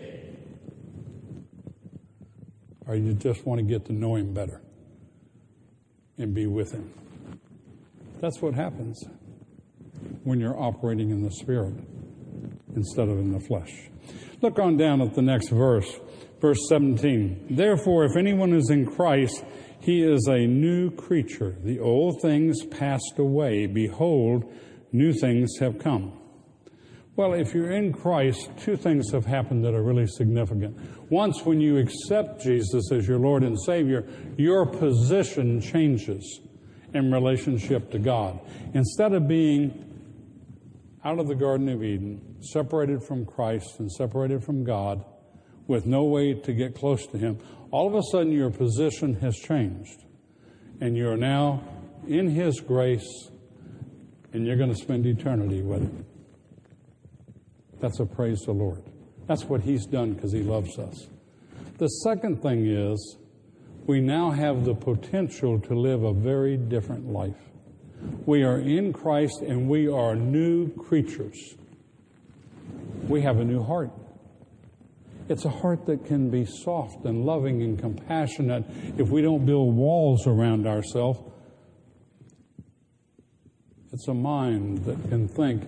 Or 2.88 2.96
you 2.96 3.12
just 3.14 3.46
want 3.46 3.60
to 3.60 3.64
get 3.64 3.84
to 3.86 3.92
know 3.92 4.16
him 4.16 4.34
better 4.34 4.60
and 6.18 6.34
be 6.34 6.48
with 6.48 6.72
him? 6.72 6.92
That's 8.20 8.42
what 8.42 8.54
happens 8.54 9.00
when 10.24 10.40
you're 10.40 10.60
operating 10.60 11.10
in 11.10 11.22
the 11.22 11.30
Spirit 11.30 11.74
instead 12.74 13.08
of 13.08 13.18
in 13.20 13.30
the 13.30 13.38
flesh. 13.38 13.88
Look 14.40 14.58
on 14.60 14.76
down 14.76 15.00
at 15.00 15.14
the 15.14 15.22
next 15.22 15.48
verse, 15.48 15.98
verse 16.40 16.68
17. 16.68 17.48
Therefore, 17.50 18.04
if 18.04 18.16
anyone 18.16 18.52
is 18.52 18.70
in 18.70 18.86
Christ, 18.86 19.44
he 19.80 20.02
is 20.02 20.28
a 20.28 20.46
new 20.46 20.92
creature. 20.92 21.56
The 21.64 21.80
old 21.80 22.20
things 22.22 22.64
passed 22.66 23.18
away. 23.18 23.66
Behold, 23.66 24.44
new 24.92 25.12
things 25.12 25.56
have 25.58 25.78
come. 25.80 26.12
Well, 27.16 27.32
if 27.32 27.52
you're 27.52 27.72
in 27.72 27.92
Christ, 27.92 28.48
two 28.58 28.76
things 28.76 29.10
have 29.10 29.26
happened 29.26 29.64
that 29.64 29.74
are 29.74 29.82
really 29.82 30.06
significant. 30.06 30.78
Once, 31.10 31.44
when 31.44 31.60
you 31.60 31.78
accept 31.78 32.40
Jesus 32.40 32.92
as 32.92 33.08
your 33.08 33.18
Lord 33.18 33.42
and 33.42 33.60
Savior, 33.60 34.08
your 34.36 34.66
position 34.66 35.60
changes 35.60 36.40
in 36.94 37.10
relationship 37.10 37.90
to 37.90 37.98
God. 37.98 38.38
Instead 38.72 39.14
of 39.14 39.26
being 39.26 39.87
out 41.08 41.18
of 41.18 41.26
the 41.26 41.34
Garden 41.34 41.70
of 41.70 41.82
Eden, 41.82 42.36
separated 42.40 43.02
from 43.02 43.24
Christ 43.24 43.80
and 43.80 43.90
separated 43.90 44.44
from 44.44 44.62
God, 44.62 45.02
with 45.66 45.86
no 45.86 46.04
way 46.04 46.34
to 46.34 46.52
get 46.52 46.74
close 46.74 47.06
to 47.06 47.16
Him, 47.16 47.38
all 47.70 47.86
of 47.86 47.94
a 47.94 48.02
sudden 48.12 48.30
your 48.30 48.50
position 48.50 49.14
has 49.20 49.34
changed. 49.34 50.04
And 50.82 50.98
you're 50.98 51.16
now 51.16 51.64
in 52.06 52.28
His 52.28 52.60
grace, 52.60 53.30
and 54.34 54.46
you're 54.46 54.58
going 54.58 54.68
to 54.68 54.76
spend 54.76 55.06
eternity 55.06 55.62
with 55.62 55.80
Him. 55.80 56.04
That's 57.80 58.00
a 58.00 58.06
praise 58.06 58.40
to 58.40 58.46
the 58.46 58.52
Lord. 58.52 58.82
That's 59.26 59.44
what 59.44 59.62
He's 59.62 59.86
done 59.86 60.12
because 60.12 60.32
He 60.32 60.42
loves 60.42 60.78
us. 60.78 61.06
The 61.78 61.88
second 61.88 62.42
thing 62.42 62.66
is 62.66 63.16
we 63.86 64.02
now 64.02 64.30
have 64.30 64.66
the 64.66 64.74
potential 64.74 65.58
to 65.60 65.74
live 65.74 66.02
a 66.02 66.12
very 66.12 66.58
different 66.58 67.10
life. 67.10 67.47
We 68.26 68.42
are 68.42 68.58
in 68.58 68.92
Christ 68.92 69.40
and 69.40 69.68
we 69.68 69.88
are 69.88 70.14
new 70.14 70.72
creatures. 70.74 71.56
We 73.08 73.22
have 73.22 73.38
a 73.38 73.44
new 73.44 73.62
heart. 73.62 73.90
It's 75.28 75.44
a 75.44 75.50
heart 75.50 75.86
that 75.86 76.06
can 76.06 76.30
be 76.30 76.46
soft 76.46 77.04
and 77.04 77.24
loving 77.24 77.62
and 77.62 77.78
compassionate 77.78 78.64
if 78.96 79.08
we 79.08 79.20
don't 79.20 79.44
build 79.44 79.74
walls 79.74 80.26
around 80.26 80.66
ourselves. 80.66 81.20
It's 83.92 84.08
a 84.08 84.14
mind 84.14 84.84
that 84.84 85.08
can 85.08 85.28
think, 85.28 85.64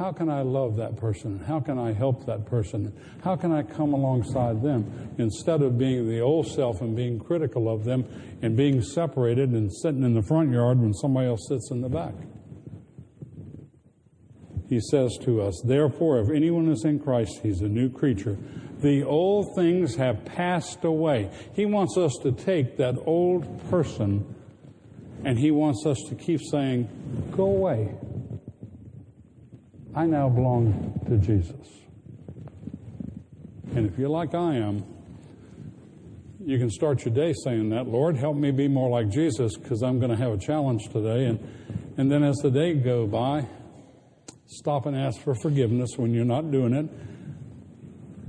how 0.00 0.12
can 0.12 0.30
I 0.30 0.40
love 0.40 0.76
that 0.76 0.96
person? 0.96 1.38
How 1.46 1.60
can 1.60 1.78
I 1.78 1.92
help 1.92 2.24
that 2.24 2.46
person? 2.46 2.90
How 3.22 3.36
can 3.36 3.52
I 3.52 3.62
come 3.62 3.92
alongside 3.92 4.62
them 4.62 5.14
instead 5.18 5.60
of 5.60 5.76
being 5.76 6.08
the 6.08 6.20
old 6.20 6.46
self 6.46 6.80
and 6.80 6.96
being 6.96 7.20
critical 7.20 7.70
of 7.70 7.84
them 7.84 8.06
and 8.40 8.56
being 8.56 8.80
separated 8.80 9.50
and 9.50 9.70
sitting 9.70 10.02
in 10.02 10.14
the 10.14 10.22
front 10.22 10.52
yard 10.52 10.80
when 10.80 10.94
somebody 10.94 11.26
else 11.26 11.46
sits 11.46 11.70
in 11.70 11.82
the 11.82 11.90
back? 11.90 12.14
He 14.70 14.80
says 14.80 15.18
to 15.24 15.42
us, 15.42 15.60
Therefore, 15.66 16.20
if 16.20 16.30
anyone 16.34 16.70
is 16.70 16.82
in 16.86 16.98
Christ, 16.98 17.40
he's 17.42 17.60
a 17.60 17.68
new 17.68 17.90
creature. 17.90 18.38
The 18.78 19.02
old 19.02 19.54
things 19.54 19.96
have 19.96 20.24
passed 20.24 20.82
away. 20.82 21.30
He 21.52 21.66
wants 21.66 21.98
us 21.98 22.16
to 22.22 22.32
take 22.32 22.78
that 22.78 22.94
old 23.04 23.68
person 23.68 24.34
and 25.26 25.38
he 25.38 25.50
wants 25.50 25.84
us 25.84 25.98
to 26.08 26.14
keep 26.14 26.40
saying, 26.40 26.88
Go 27.36 27.44
away. 27.44 27.94
I 29.94 30.06
now 30.06 30.28
belong 30.28 31.00
to 31.08 31.16
Jesus. 31.16 31.66
And 33.74 33.86
if 33.86 33.98
you're 33.98 34.08
like 34.08 34.34
I 34.34 34.56
am, 34.56 34.84
you 36.44 36.58
can 36.58 36.70
start 36.70 37.04
your 37.04 37.14
day 37.14 37.32
saying 37.44 37.70
that, 37.70 37.86
Lord, 37.86 38.16
help 38.16 38.36
me 38.36 38.50
be 38.50 38.68
more 38.68 38.88
like 38.88 39.10
Jesus 39.10 39.56
because 39.56 39.82
I'm 39.82 39.98
going 39.98 40.10
to 40.10 40.16
have 40.16 40.32
a 40.32 40.38
challenge 40.38 40.88
today. 40.92 41.26
And, 41.26 41.38
and 41.96 42.10
then 42.10 42.22
as 42.22 42.36
the 42.36 42.50
day 42.50 42.74
go 42.74 43.06
by, 43.06 43.46
stop 44.46 44.86
and 44.86 44.96
ask 44.96 45.20
for 45.20 45.34
forgiveness 45.34 45.90
when 45.96 46.14
you're 46.14 46.24
not 46.24 46.50
doing 46.50 46.72
it 46.72 46.88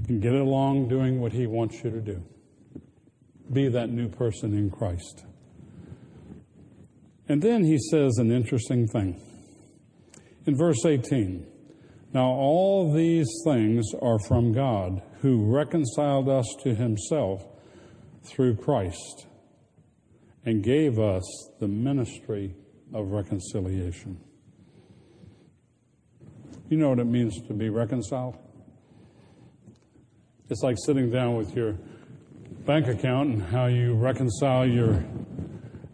and 0.10 0.22
get 0.22 0.34
along 0.34 0.89
doing 0.89 1.22
what 1.22 1.32
he 1.32 1.48
wants 1.48 1.84
you 1.84 1.91
to 1.91 2.01
do. 2.01 2.24
Be 3.51 3.70
that 3.70 3.89
new 3.89 4.10
person 4.10 4.53
in 4.53 4.70
Christ. 4.72 5.25
And 7.30 7.41
then 7.41 7.63
he 7.63 7.77
says 7.77 8.18
an 8.18 8.32
interesting 8.32 8.88
thing. 8.88 9.22
In 10.46 10.58
verse 10.58 10.86
18, 10.86 11.50
now 12.13 12.25
all 12.25 12.94
these 12.94 13.30
things 13.46 13.86
are 14.01 14.20
from 14.20 14.51
God, 14.51 15.01
who 15.22 15.46
reconciled 15.46 16.27
us 16.27 16.46
to 16.63 16.75
himself 16.75 17.46
through 18.24 18.56
Christ 18.56 19.27
and 20.46 20.63
gave 20.63 21.00
us 21.00 21.24
the 21.60 21.68
ministry 21.68 22.56
of 22.94 23.12
reconciliation. 23.12 24.20
You 26.70 26.77
know 26.77 26.89
what 26.89 27.00
it 27.00 27.06
means 27.06 27.39
to 27.48 27.53
be 27.53 27.70
reconciled? 27.70 28.38
It's 30.50 30.63
like 30.63 30.77
sitting 30.86 31.12
down 31.12 31.36
with 31.36 31.56
your 31.56 31.77
bank 32.65 32.88
account 32.88 33.30
and 33.30 33.44
how 33.44 33.68
you 33.68 33.94
reconcile 33.94 34.68
your 34.68 35.03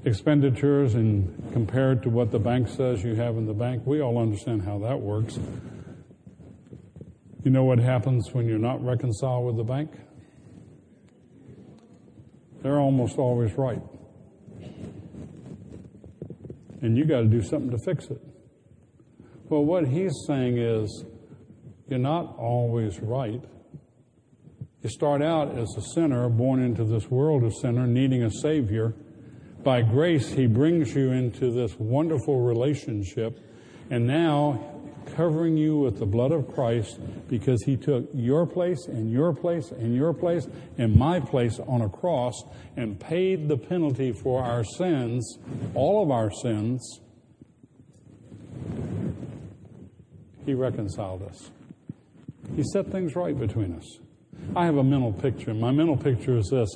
expenditures 0.06 0.96
and 0.96 1.52
compare 1.54 1.94
it 1.94 2.02
to 2.04 2.10
what 2.10 2.32
the 2.32 2.40
bank 2.40 2.68
says 2.70 3.04
you 3.04 3.16
have 3.16 3.38
in 3.38 3.46
the 3.46 3.54
bank. 3.54 3.84
We 3.86 4.02
all 4.02 4.18
understand 4.18 4.64
how 4.64 4.80
that 4.80 5.00
works. 5.00 5.38
You 7.44 7.52
know 7.52 7.64
what 7.64 7.80
happens 7.80 8.34
when 8.34 8.48
you're 8.48 8.58
not 8.58 8.84
reconciled 8.84 9.46
with 9.46 9.58
the 9.58 9.64
bank? 9.64 9.92
They're 12.62 12.80
almost 12.80 13.18
always 13.18 13.54
right. 13.58 13.82
And 16.82 16.98
you 16.98 17.06
got 17.06 17.22
to 17.22 17.28
do 17.28 17.42
something 17.42 17.72
to 17.72 17.78
fix 17.78 18.06
it. 18.06 18.22
Well, 19.50 19.64
what 19.64 19.88
he's 19.88 20.14
saying 20.28 20.58
is, 20.58 21.06
you're 21.90 22.00
not 22.00 22.36
always 22.38 23.00
right. 23.00 23.42
You 24.84 24.90
start 24.90 25.22
out 25.22 25.58
as 25.58 25.74
a 25.78 25.82
sinner, 25.94 26.28
born 26.30 26.62
into 26.62 26.84
this 26.84 27.10
world 27.10 27.44
of 27.44 27.54
sinner, 27.56 27.88
needing 27.88 28.24
a 28.24 28.32
Savior. 28.32 28.94
By 29.64 29.82
grace, 29.82 30.30
He 30.30 30.48
brings 30.48 30.94
you 30.94 31.12
into 31.12 31.52
this 31.52 31.76
wonderful 31.80 32.42
relationship. 32.42 33.40
And 33.90 34.06
now 34.06 34.77
covering 35.16 35.58
you 35.58 35.78
with 35.78 36.00
the 36.00 36.06
blood 36.06 36.32
of 36.32 36.54
Christ 36.54 37.00
because 37.28 37.64
he 37.64 37.78
took 37.78 38.08
your 38.14 38.46
place 38.46 38.86
and 38.88 39.12
your 39.12 39.34
place 39.34 39.72
and 39.72 39.96
your 39.96 40.14
place 40.14 40.48
and 40.78 40.96
my 40.96 41.20
place 41.20 41.60
on 41.68 41.82
a 41.82 41.90
cross 41.90 42.34
and 42.76 43.00
paid 43.00 43.48
the 43.48 43.58
penalty 43.58 44.12
for 44.12 44.44
our 44.44 44.64
sins, 44.64 45.38
all 45.74 46.04
of 46.04 46.12
our 46.12 46.32
sins. 46.32 47.02
He 50.46 50.54
reconciled 50.54 51.24
us. 51.24 51.52
He 52.56 52.64
set 52.72 52.92
things 52.92 53.16
right 53.16 53.38
between 53.38 53.76
us. 53.76 54.00
I 54.56 54.66
have 54.66 54.78
a 54.78 54.84
mental 54.84 55.12
picture. 55.12 55.54
My 55.54 55.72
mental 55.72 55.98
picture 55.98 56.38
is 56.38 56.50
this. 56.50 56.70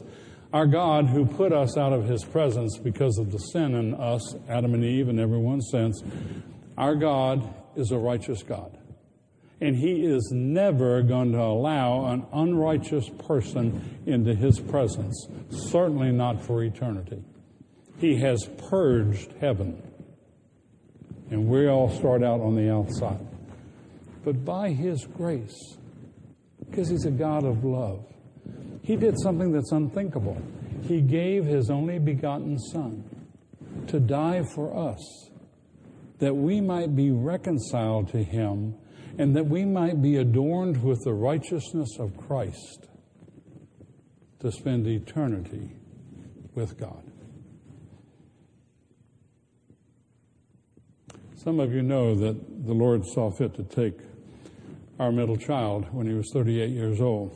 Our 0.53 0.67
God, 0.67 1.07
who 1.07 1.25
put 1.25 1.53
us 1.53 1.77
out 1.77 1.93
of 1.93 2.05
his 2.05 2.25
presence 2.25 2.77
because 2.77 3.17
of 3.17 3.31
the 3.31 3.37
sin 3.37 3.73
in 3.75 3.93
us, 3.93 4.35
Adam 4.49 4.73
and 4.73 4.83
Eve, 4.83 5.07
and 5.07 5.19
everyone's 5.19 5.69
sins, 5.71 6.03
our 6.77 6.95
God 6.95 7.60
is 7.75 7.91
a 7.91 7.97
righteous 7.97 8.43
God. 8.43 8.77
And 9.59 9.75
he 9.75 10.05
is 10.05 10.31
never 10.33 11.03
going 11.03 11.31
to 11.33 11.41
allow 11.41 12.07
an 12.07 12.25
unrighteous 12.33 13.09
person 13.27 13.99
into 14.07 14.33
his 14.33 14.59
presence, 14.59 15.27
certainly 15.49 16.11
not 16.11 16.41
for 16.41 16.63
eternity. 16.63 17.23
He 17.99 18.19
has 18.21 18.49
purged 18.69 19.33
heaven. 19.39 19.81
And 21.29 21.47
we 21.47 21.67
all 21.67 21.89
start 21.89 22.23
out 22.23 22.41
on 22.41 22.55
the 22.55 22.73
outside. 22.73 23.25
But 24.25 24.43
by 24.43 24.71
his 24.71 25.05
grace, 25.05 25.77
because 26.67 26.89
he's 26.89 27.05
a 27.05 27.11
God 27.11 27.45
of 27.45 27.63
love, 27.63 28.05
he 28.83 28.95
did 28.95 29.15
something 29.21 29.51
that's 29.51 29.71
unthinkable. 29.71 30.41
He 30.83 31.01
gave 31.01 31.45
his 31.45 31.69
only 31.69 31.99
begotten 31.99 32.57
Son 32.57 33.03
to 33.87 33.99
die 33.99 34.41
for 34.43 34.75
us 34.75 35.30
that 36.21 36.35
we 36.35 36.61
might 36.61 36.95
be 36.95 37.09
reconciled 37.09 38.07
to 38.07 38.23
him 38.23 38.75
and 39.17 39.35
that 39.35 39.47
we 39.47 39.65
might 39.65 40.03
be 40.03 40.17
adorned 40.17 40.83
with 40.83 41.03
the 41.03 41.13
righteousness 41.13 41.97
of 41.99 42.15
Christ 42.15 42.87
to 44.39 44.51
spend 44.51 44.85
eternity 44.85 45.71
with 46.53 46.77
God. 46.77 47.03
Some 51.35 51.59
of 51.59 51.73
you 51.73 51.81
know 51.81 52.13
that 52.13 52.67
the 52.67 52.73
Lord 52.73 53.03
saw 53.03 53.31
fit 53.31 53.55
to 53.55 53.63
take 53.63 53.97
our 54.99 55.11
middle 55.11 55.37
child 55.37 55.91
when 55.91 56.05
he 56.05 56.13
was 56.13 56.29
38 56.31 56.69
years 56.69 57.01
old. 57.01 57.35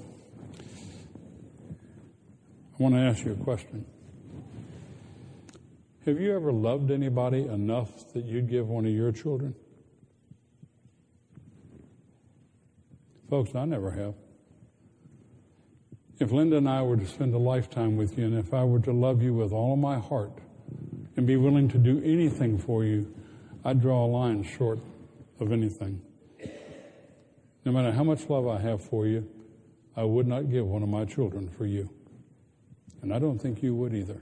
I 2.80 2.84
want 2.84 2.94
to 2.94 3.02
ask 3.02 3.26
you 3.26 3.32
a 3.32 3.44
question. 3.44 3.88
Have 6.06 6.22
you 6.22 6.36
ever 6.36 6.52
loved 6.52 6.92
anybody 6.92 7.48
enough 7.48 8.14
that 8.14 8.26
you'd 8.26 8.48
give 8.48 8.70
one 8.70 8.86
of 8.86 8.92
your 8.92 9.12
children? 9.12 9.56
Folks, 13.28 13.56
I 13.56 13.66
never 13.66 13.90
have. 13.90 14.14
If 16.20 16.32
Linda 16.32 16.58
and 16.58 16.70
I 16.70 16.84
were 16.84 16.96
to 16.96 17.08
spend 17.08 17.34
a 17.34 17.40
lifetime 17.40 17.98
with 17.98 18.20
you, 18.20 18.26
and 18.26 18.38
if 18.38 18.54
I 18.54 18.64
were 18.64 18.80
to 18.82 18.92
love 18.92 19.24
you 19.24 19.34
with 19.34 19.52
all 19.52 19.74
of 19.74 19.80
my 19.80 19.98
heart 19.98 20.32
and 21.18 21.26
be 21.26 21.38
willing 21.38 21.68
to 21.70 21.80
do 21.80 22.02
anything 22.06 22.60
for 22.60 22.84
you, 22.84 23.12
I'd 23.64 23.82
draw 23.82 24.06
a 24.06 24.08
line 24.08 24.44
short 24.44 24.80
of 25.40 25.52
anything. 25.52 26.02
No 27.66 27.72
matter 27.72 27.92
how 27.92 28.04
much 28.04 28.30
love 28.30 28.48
I 28.48 28.60
have 28.60 28.84
for 28.84 29.08
you, 29.08 29.28
I 29.96 30.04
would 30.04 30.28
not 30.28 30.52
give 30.52 30.68
one 30.68 30.84
of 30.84 30.90
my 30.90 31.06
children 31.06 31.50
for 31.50 31.66
you. 31.66 31.90
And 33.02 33.12
I 33.12 33.18
don't 33.18 33.40
think 33.40 33.64
you 33.64 33.74
would 33.74 33.96
either. 33.96 34.22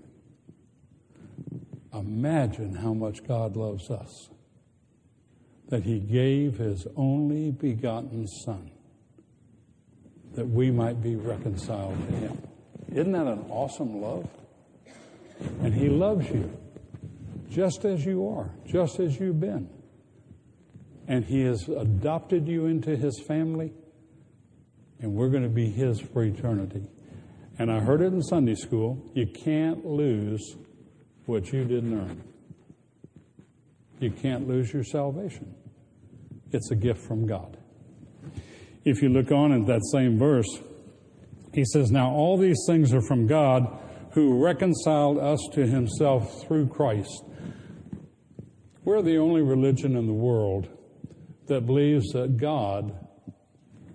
Imagine 1.93 2.75
how 2.75 2.93
much 2.93 3.23
God 3.27 3.56
loves 3.56 3.89
us. 3.89 4.29
That 5.69 5.84
He 5.84 5.99
gave 5.99 6.58
His 6.58 6.88
only 6.95 7.51
begotten 7.51 8.27
Son 8.27 8.71
that 10.34 10.47
we 10.47 10.71
might 10.71 11.01
be 11.01 11.15
reconciled 11.15 11.97
to 12.08 12.15
Him. 12.15 12.47
Isn't 12.91 13.12
that 13.12 13.27
an 13.27 13.45
awesome 13.49 14.01
love? 14.01 14.27
And 15.62 15.73
He 15.73 15.89
loves 15.89 16.29
you 16.29 16.58
just 17.49 17.86
as 17.86 18.03
you 18.06 18.27
are, 18.27 18.49
just 18.65 18.99
as 18.99 19.19
you've 19.19 19.39
been. 19.39 19.69
And 21.08 21.23
He 21.23 21.41
has 21.41 21.67
adopted 21.67 22.47
you 22.47 22.65
into 22.65 22.95
His 22.95 23.21
family, 23.27 23.73
and 24.99 25.13
we're 25.13 25.29
going 25.29 25.43
to 25.43 25.49
be 25.49 25.69
His 25.69 25.99
for 25.99 26.23
eternity. 26.23 26.88
And 27.60 27.71
I 27.71 27.79
heard 27.79 28.01
it 28.01 28.13
in 28.13 28.21
Sunday 28.23 28.56
school 28.56 29.12
you 29.13 29.27
can't 29.27 29.86
lose 29.86 30.56
what 31.25 31.51
you 31.51 31.63
didn't 31.63 31.93
earn. 31.93 32.23
You 33.99 34.12
can't 34.12 34.47
lose 34.47 34.73
your 34.73 34.83
salvation. 34.83 35.55
It's 36.51 36.71
a 36.71 36.75
gift 36.75 37.01
from 37.01 37.25
God. 37.25 37.57
If 38.86 39.01
you 39.01 39.09
look 39.09 39.31
on 39.31 39.53
at 39.53 39.65
that 39.67 39.81
same 39.91 40.19
verse, 40.19 40.59
he 41.53 41.63
says, 41.65 41.91
Now 41.91 42.12
all 42.12 42.38
these 42.38 42.59
things 42.67 42.93
are 42.93 43.01
from 43.01 43.27
God 43.27 43.79
who 44.12 44.43
reconciled 44.43 45.17
us 45.17 45.39
to 45.53 45.65
himself 45.65 46.45
through 46.45 46.67
Christ. 46.67 47.23
We're 48.83 49.01
the 49.01 49.17
only 49.17 49.41
religion 49.41 49.95
in 49.95 50.05
the 50.05 50.13
world 50.13 50.67
that 51.47 51.65
believes 51.65 52.07
that 52.09 52.38
God 52.38 52.93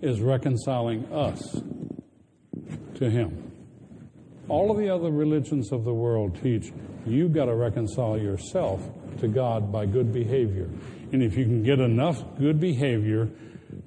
is 0.01 0.21
reconciling 0.21 1.05
us 1.13 1.41
to 2.95 3.11
him. 3.11 3.53
All 4.49 4.71
of 4.71 4.79
the 4.79 4.89
other 4.89 5.11
religions 5.11 5.73
of 5.73 5.85
the 5.85 5.93
world 5.93 6.41
teach 6.43 6.73
you've 7.11 7.33
got 7.33 7.47
to 7.47 7.55
reconcile 7.55 8.19
yourself 8.19 8.83
to 9.21 9.29
God 9.29 9.73
by 9.73 9.87
good 9.87 10.13
behavior. 10.13 10.69
And 11.13 11.23
if 11.23 11.37
you 11.37 11.45
can 11.45 11.63
get 11.63 11.81
enough 11.81 12.23
good 12.39 12.61
behavior 12.61 13.29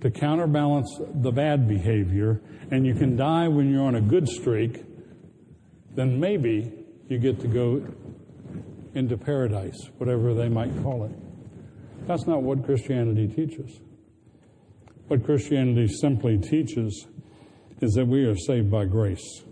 to 0.01 0.11
counterbalance 0.11 0.99
the 1.15 1.31
bad 1.31 1.67
behavior, 1.67 2.41
and 2.71 2.85
you 2.85 2.93
can 2.93 3.15
die 3.15 3.47
when 3.47 3.71
you're 3.71 3.83
on 3.83 3.95
a 3.95 4.01
good 4.01 4.27
streak, 4.27 4.83
then 5.95 6.19
maybe 6.19 6.71
you 7.07 7.19
get 7.19 7.39
to 7.41 7.47
go 7.47 7.85
into 8.95 9.17
paradise, 9.17 9.77
whatever 9.97 10.33
they 10.33 10.49
might 10.49 10.71
call 10.81 11.05
it. 11.05 11.11
That's 12.07 12.25
not 12.27 12.41
what 12.41 12.65
Christianity 12.65 13.27
teaches. 13.27 13.79
What 15.07 15.23
Christianity 15.25 15.87
simply 15.87 16.37
teaches 16.37 17.07
is 17.81 17.93
that 17.93 18.05
we 18.05 18.25
are 18.25 18.35
saved 18.35 18.71
by 18.71 18.85
grace. 18.85 19.43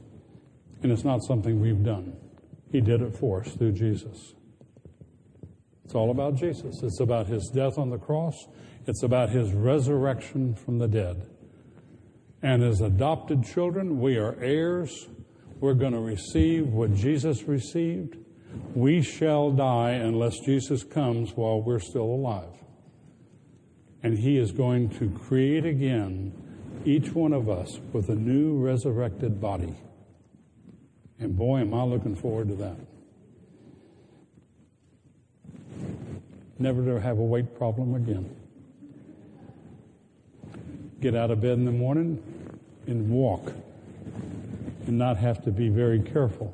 And 0.82 0.92
it's 0.92 1.04
not 1.04 1.22
something 1.24 1.60
we've 1.60 1.84
done. 1.84 2.16
He 2.72 2.82
did 2.82 3.02
it 3.02 3.16
for 3.16 3.42
us 3.42 3.52
through 3.54 3.74
Jesus. 3.74 4.34
It's 5.86 5.96
all 5.96 6.12
about 6.12 6.36
Jesus. 6.36 6.84
It's 6.84 7.00
about 7.00 7.28
his 7.28 7.50
death 7.54 7.78
on 7.80 7.90
the 7.90 7.98
cross. 7.98 8.36
It's 8.86 9.02
about 9.02 9.30
his 9.30 9.54
resurrection 9.54 10.54
from 10.54 10.78
the 10.78 10.88
dead. 10.88 11.28
And 12.42 12.64
as 12.64 12.82
adopted 12.82 13.44
children, 13.44 14.00
we 14.00 14.18
are 14.18 14.36
heirs. 14.40 15.08
We're 15.60 15.74
going 15.74 15.94
to 15.94 16.00
receive 16.00 16.68
what 16.68 16.94
Jesus 16.94 17.44
received. 17.44 18.18
We 18.76 19.02
shall 19.02 19.52
die 19.52 19.92
unless 19.92 20.40
Jesus 20.40 20.84
comes 20.84 21.32
while 21.36 21.62
we're 21.62 21.80
still 21.80 22.04
alive. 22.06 22.54
And 24.02 24.18
he 24.18 24.38
is 24.38 24.52
going 24.52 24.90
to 25.00 25.10
create 25.10 25.66
again 25.66 26.34
each 26.86 27.14
one 27.14 27.34
of 27.34 27.50
us 27.50 27.80
with 27.92 28.10
a 28.10 28.16
new 28.16 28.58
resurrected 28.58 29.42
body. 29.42 29.76
And 31.20 31.36
boy, 31.36 31.60
am 31.60 31.74
I 31.74 31.84
looking 31.84 32.16
forward 32.16 32.48
to 32.48 32.56
that. 32.56 32.78
Never 36.58 36.84
to 36.86 37.00
have 37.00 37.20
a 37.20 37.24
weight 37.24 37.58
problem 37.58 37.96
again. 37.96 38.36
Get 41.02 41.16
out 41.16 41.32
of 41.32 41.42
bed 41.42 41.54
in 41.54 41.66
the 41.66 41.72
morning 41.72 42.22
and 42.88 43.10
walk 43.10 43.54
and 44.88 44.98
not 44.98 45.18
have 45.18 45.44
to 45.44 45.52
be 45.52 45.70
very 45.70 46.00
careful. 46.00 46.54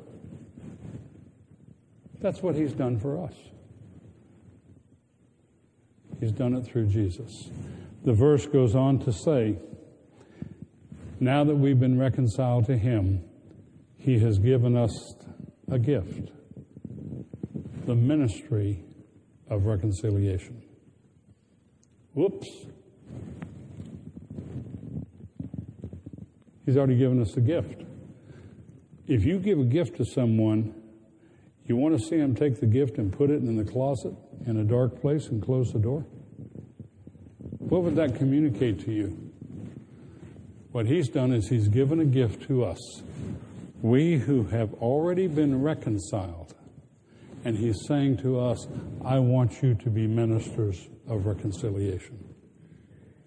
That's 2.20 2.42
what 2.42 2.54
he's 2.54 2.72
done 2.72 2.98
for 2.98 3.22
us. 3.22 3.34
He's 6.20 6.32
done 6.32 6.54
it 6.54 6.64
through 6.64 6.86
Jesus. 6.86 7.50
The 8.04 8.12
verse 8.12 8.46
goes 8.46 8.74
on 8.74 9.00
to 9.00 9.12
say, 9.12 9.56
now 11.18 11.44
that 11.44 11.54
we've 11.54 11.78
been 11.78 11.98
reconciled 11.98 12.66
to 12.66 12.76
him, 12.76 13.24
he 13.98 14.18
has 14.20 14.38
given 14.38 14.76
us 14.76 15.14
a 15.70 15.78
gift 15.78 16.30
the 17.86 17.94
ministry 17.94 18.82
of 19.48 19.64
reconciliation. 19.64 20.60
Whoops. 22.14 22.48
He's 26.64 26.76
already 26.76 26.98
given 26.98 27.22
us 27.22 27.36
a 27.36 27.40
gift. 27.40 27.84
If 29.06 29.24
you 29.24 29.38
give 29.38 29.60
a 29.60 29.64
gift 29.64 29.96
to 29.98 30.04
someone, 30.04 30.74
you 31.64 31.76
want 31.76 31.96
to 31.96 32.04
see 32.04 32.16
them 32.16 32.34
take 32.34 32.58
the 32.58 32.66
gift 32.66 32.98
and 32.98 33.12
put 33.12 33.30
it 33.30 33.36
in 33.36 33.56
the 33.56 33.64
closet 33.64 34.14
in 34.46 34.58
a 34.58 34.64
dark 34.64 35.00
place 35.00 35.28
and 35.28 35.40
close 35.40 35.72
the 35.72 35.78
door? 35.78 36.04
What 37.58 37.82
would 37.82 37.94
that 37.96 38.16
communicate 38.16 38.80
to 38.84 38.92
you? 38.92 39.32
What 40.72 40.86
he's 40.86 41.08
done 41.08 41.32
is 41.32 41.48
he's 41.48 41.68
given 41.68 42.00
a 42.00 42.04
gift 42.04 42.42
to 42.48 42.64
us 42.64 43.02
we 43.86 44.16
who 44.16 44.42
have 44.44 44.74
already 44.74 45.28
been 45.28 45.62
reconciled. 45.62 46.54
And 47.44 47.56
he's 47.56 47.86
saying 47.86 48.16
to 48.18 48.40
us, 48.40 48.66
I 49.04 49.20
want 49.20 49.62
you 49.62 49.74
to 49.74 49.90
be 49.90 50.08
ministers 50.08 50.88
of 51.08 51.26
reconciliation. 51.26 52.34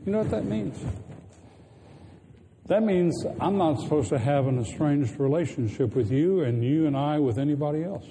You 0.05 0.11
know 0.11 0.19
what 0.19 0.31
that 0.31 0.45
means? 0.45 0.77
That 2.65 2.83
means 2.83 3.25
I'm 3.39 3.57
not 3.57 3.79
supposed 3.79 4.09
to 4.09 4.19
have 4.19 4.47
an 4.47 4.59
estranged 4.59 5.19
relationship 5.19 5.95
with 5.95 6.11
you 6.11 6.41
and 6.41 6.63
you 6.63 6.85
and 6.85 6.95
I 6.95 7.19
with 7.19 7.39
anybody 7.39 7.83
else. 7.83 8.05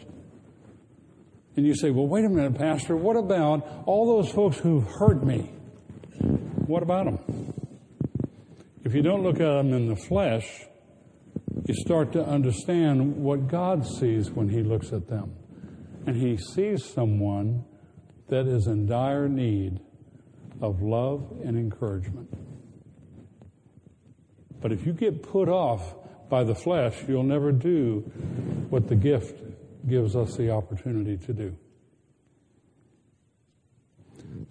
And 1.57 1.67
you 1.67 1.75
say, 1.75 1.91
well, 1.91 2.07
wait 2.07 2.25
a 2.25 2.29
minute, 2.29 2.57
Pastor, 2.57 2.97
what 2.97 3.17
about 3.17 3.67
all 3.85 4.17
those 4.17 4.33
folks 4.33 4.57
who've 4.57 4.87
hurt 4.87 5.23
me? 5.23 5.53
What 6.67 6.83
about 6.83 7.05
them? 7.05 7.53
If 8.85 8.95
you 8.95 9.03
don't 9.03 9.23
look 9.23 9.41
at 9.41 9.53
them 9.53 9.75
in 9.75 9.89
the 9.89 9.97
flesh, 9.97 10.45
you 11.69 11.75
start 11.75 12.13
to 12.13 12.25
understand 12.25 13.17
what 13.17 13.47
God 13.47 13.87
sees 13.87 14.31
when 14.31 14.49
He 14.49 14.63
looks 14.63 14.93
at 14.93 15.07
them. 15.07 15.35
And 16.07 16.17
He 16.17 16.39
sees 16.39 16.85
someone 16.85 17.65
that 18.29 18.47
is 18.47 18.67
in 18.67 18.87
dire 18.87 19.29
need 19.29 19.79
of 20.63 20.81
love 20.81 21.31
and 21.45 21.57
encouragement. 21.59 22.29
But 24.61 24.73
if 24.73 24.87
you 24.87 24.93
get 24.93 25.23
put 25.23 25.49
off 25.49 25.95
by 26.29 26.43
the 26.43 26.55
flesh, 26.55 27.05
you'll 27.07 27.23
never 27.23 27.53
do 27.53 28.01
what 28.71 28.89
the 28.89 28.97
gift 28.97 29.43
gives 29.87 30.17
us 30.17 30.37
the 30.37 30.51
opportunity 30.51 31.17
to 31.19 31.33
do. 31.33 31.57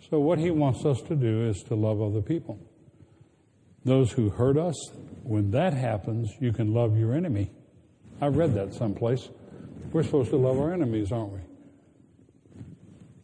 So, 0.10 0.20
what 0.20 0.40
he 0.40 0.52
wants 0.52 0.86
us 0.86 1.02
to 1.08 1.16
do 1.16 1.48
is 1.50 1.64
to 1.64 1.76
love 1.76 2.02
other 2.02 2.22
people. 2.22 2.60
Those 3.84 4.12
who 4.12 4.30
hurt 4.30 4.58
us, 4.58 4.76
when 5.28 5.52
that 5.52 5.74
happens, 5.74 6.32
you 6.40 6.54
can 6.54 6.74
love 6.74 6.98
your 6.98 7.14
enemy. 7.14 7.52
I 8.22 8.28
read 8.28 8.54
that 8.56 8.74
someplace. 8.74 9.30
We're 9.92 10.04
supposed 10.04 10.30
to 10.30 10.38
love 10.38 10.58
our 10.58 10.74
enemies, 10.74 11.12
aren't 11.12 11.34
we? 11.34 11.40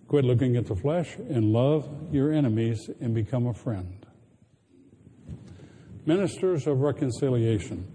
Quit 0.08 0.26
looking 0.26 0.58
at 0.58 0.68
the 0.68 0.76
flesh 0.76 1.16
and 1.16 1.54
love 1.54 1.90
your 2.12 2.32
enemies 2.32 2.90
and 3.00 3.16
become 3.16 3.48
a 3.48 3.54
friend. 3.54 4.06
Ministers 6.06 6.68
of 6.68 6.82
reconciliation. 6.82 7.88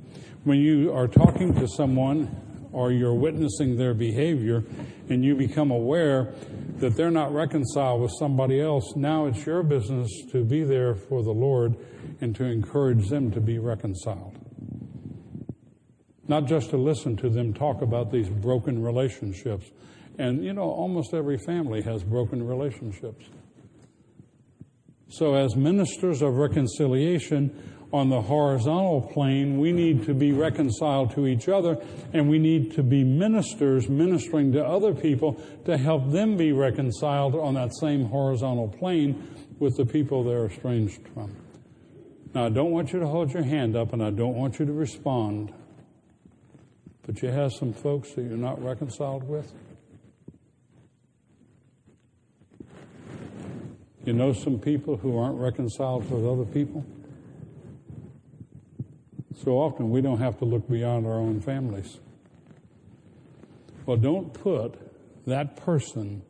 When 0.44 0.58
you 0.58 0.92
are 0.92 1.06
talking 1.06 1.54
to 1.54 1.68
someone 1.68 2.47
or 2.72 2.92
you're 2.92 3.14
witnessing 3.14 3.76
their 3.76 3.94
behavior 3.94 4.62
and 5.08 5.24
you 5.24 5.34
become 5.34 5.70
aware 5.70 6.32
that 6.76 6.96
they're 6.96 7.10
not 7.10 7.32
reconciled 7.32 8.00
with 8.00 8.12
somebody 8.18 8.60
else, 8.60 8.94
now 8.96 9.26
it's 9.26 9.44
your 9.44 9.62
business 9.62 10.08
to 10.30 10.44
be 10.44 10.62
there 10.64 10.94
for 10.94 11.22
the 11.22 11.32
Lord 11.32 11.76
and 12.20 12.34
to 12.36 12.44
encourage 12.44 13.08
them 13.08 13.30
to 13.32 13.40
be 13.40 13.58
reconciled. 13.58 14.38
Not 16.28 16.46
just 16.46 16.70
to 16.70 16.76
listen 16.76 17.16
to 17.16 17.30
them 17.30 17.54
talk 17.54 17.80
about 17.80 18.12
these 18.12 18.28
broken 18.28 18.82
relationships. 18.82 19.70
And, 20.18 20.44
you 20.44 20.52
know, 20.52 20.70
almost 20.70 21.14
every 21.14 21.38
family 21.38 21.80
has 21.82 22.02
broken 22.02 22.46
relationships. 22.46 23.24
So, 25.10 25.34
as 25.34 25.56
ministers 25.56 26.20
of 26.20 26.34
reconciliation 26.34 27.77
on 27.92 28.10
the 28.10 28.20
horizontal 28.20 29.00
plane, 29.00 29.58
we 29.58 29.72
need 29.72 30.04
to 30.04 30.14
be 30.14 30.32
reconciled 30.32 31.14
to 31.14 31.26
each 31.26 31.48
other, 31.48 31.78
and 32.12 32.28
we 32.28 32.38
need 32.38 32.74
to 32.74 32.82
be 32.82 33.02
ministers 33.02 33.88
ministering 33.88 34.52
to 34.52 34.64
other 34.64 34.92
people 34.92 35.40
to 35.64 35.78
help 35.78 36.10
them 36.10 36.36
be 36.36 36.52
reconciled 36.52 37.34
on 37.34 37.54
that 37.54 37.74
same 37.74 38.04
horizontal 38.04 38.68
plane 38.68 39.34
with 39.58 39.76
the 39.76 39.86
people 39.86 40.22
they're 40.22 40.46
estranged 40.46 41.00
from. 41.14 41.34
Now, 42.34 42.46
I 42.46 42.48
don't 42.50 42.72
want 42.72 42.92
you 42.92 43.00
to 43.00 43.06
hold 43.06 43.32
your 43.32 43.42
hand 43.42 43.74
up 43.74 43.94
and 43.94 44.02
I 44.02 44.10
don't 44.10 44.34
want 44.34 44.58
you 44.58 44.66
to 44.66 44.72
respond, 44.72 45.52
but 47.06 47.22
you 47.22 47.30
have 47.30 47.52
some 47.54 47.72
folks 47.72 48.12
that 48.12 48.22
you're 48.22 48.36
not 48.36 48.62
reconciled 48.62 49.26
with. 49.26 49.50
You 54.04 54.12
know 54.12 54.32
some 54.32 54.58
people 54.58 54.96
who 54.96 55.18
aren't 55.18 55.38
reconciled 55.38 56.10
with 56.10 56.24
other 56.24 56.44
people? 56.44 56.84
So 59.48 59.54
often 59.54 59.88
we 59.88 60.02
don't 60.02 60.18
have 60.18 60.36
to 60.40 60.44
look 60.44 60.68
beyond 60.68 61.06
our 61.06 61.14
own 61.14 61.40
families. 61.40 62.00
Well, 63.86 63.96
don't 63.96 64.30
put 64.34 64.74
that 65.26 65.56
person 65.56 66.20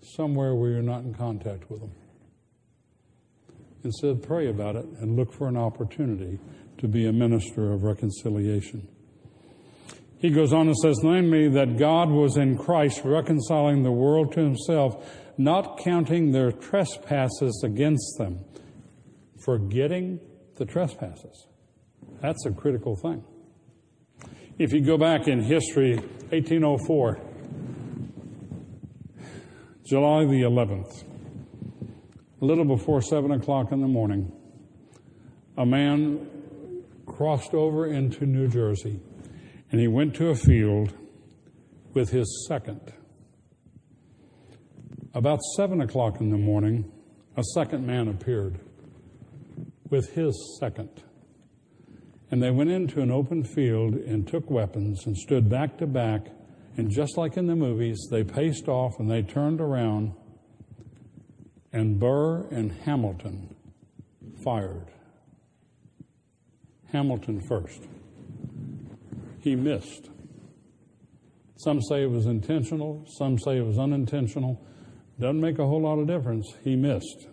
somewhere 0.00 0.54
where 0.54 0.70
you're 0.70 0.80
not 0.80 1.02
in 1.04 1.12
contact 1.12 1.70
with 1.70 1.80
them. 1.80 1.92
Instead, 3.84 4.22
pray 4.22 4.48
about 4.48 4.74
it 4.74 4.86
and 5.02 5.16
look 5.16 5.34
for 5.34 5.48
an 5.48 5.58
opportunity 5.58 6.38
to 6.78 6.88
be 6.88 7.06
a 7.06 7.12
minister 7.12 7.70
of 7.70 7.82
reconciliation. 7.82 8.88
He 10.16 10.30
goes 10.30 10.54
on 10.54 10.66
and 10.66 10.76
says, 10.78 11.00
namely, 11.02 11.50
that 11.50 11.76
God 11.76 12.08
was 12.08 12.38
in 12.38 12.56
Christ 12.56 13.02
reconciling 13.04 13.82
the 13.82 13.92
world 13.92 14.32
to 14.32 14.40
himself, 14.40 15.12
not 15.36 15.76
counting 15.76 16.32
their 16.32 16.52
trespasses 16.52 17.62
against 17.62 18.16
them, 18.16 18.46
forgetting 19.44 20.20
the 20.56 20.64
trespasses. 20.64 21.46
That's 22.20 22.44
a 22.46 22.50
critical 22.50 22.96
thing. 22.96 23.24
If 24.58 24.72
you 24.72 24.84
go 24.84 24.98
back 24.98 25.28
in 25.28 25.40
history, 25.40 25.96
1804, 25.96 27.20
July 29.84 30.24
the 30.24 30.42
11th, 30.42 31.04
a 32.40 32.44
little 32.44 32.64
before 32.64 33.00
7 33.00 33.30
o'clock 33.32 33.72
in 33.72 33.80
the 33.80 33.88
morning, 33.88 34.32
a 35.56 35.66
man 35.66 36.28
crossed 37.06 37.54
over 37.54 37.86
into 37.86 38.26
New 38.26 38.48
Jersey 38.48 39.00
and 39.70 39.80
he 39.80 39.88
went 39.88 40.14
to 40.14 40.28
a 40.28 40.34
field 40.34 40.94
with 41.94 42.10
his 42.10 42.46
second. 42.48 42.92
About 45.14 45.40
7 45.56 45.80
o'clock 45.80 46.20
in 46.20 46.30
the 46.30 46.38
morning, 46.38 46.90
a 47.36 47.42
second 47.54 47.86
man 47.86 48.08
appeared 48.08 48.60
with 49.92 50.14
his 50.14 50.56
second. 50.58 51.04
And 52.30 52.42
they 52.42 52.50
went 52.50 52.70
into 52.70 53.02
an 53.02 53.10
open 53.10 53.44
field 53.44 53.94
and 53.94 54.26
took 54.26 54.50
weapons 54.50 55.06
and 55.06 55.14
stood 55.16 55.50
back 55.50 55.76
to 55.78 55.86
back. 55.86 56.26
And 56.78 56.90
just 56.90 57.18
like 57.18 57.36
in 57.36 57.46
the 57.46 57.54
movies, 57.54 58.08
they 58.10 58.24
paced 58.24 58.68
off 58.68 58.98
and 58.98 59.10
they 59.10 59.22
turned 59.22 59.60
around. 59.60 60.14
And 61.74 62.00
Burr 62.00 62.48
and 62.50 62.72
Hamilton 62.72 63.54
fired. 64.42 64.86
Hamilton 66.90 67.42
first. 67.46 67.82
He 69.40 69.54
missed. 69.54 70.08
Some 71.56 71.80
say 71.82 72.02
it 72.02 72.10
was 72.10 72.26
intentional, 72.26 73.04
some 73.18 73.38
say 73.38 73.58
it 73.58 73.64
was 73.64 73.78
unintentional. 73.78 74.60
Doesn't 75.20 75.40
make 75.40 75.58
a 75.58 75.66
whole 75.66 75.82
lot 75.82 75.98
of 75.98 76.06
difference. 76.06 76.46
He 76.64 76.76
missed. 76.76 77.28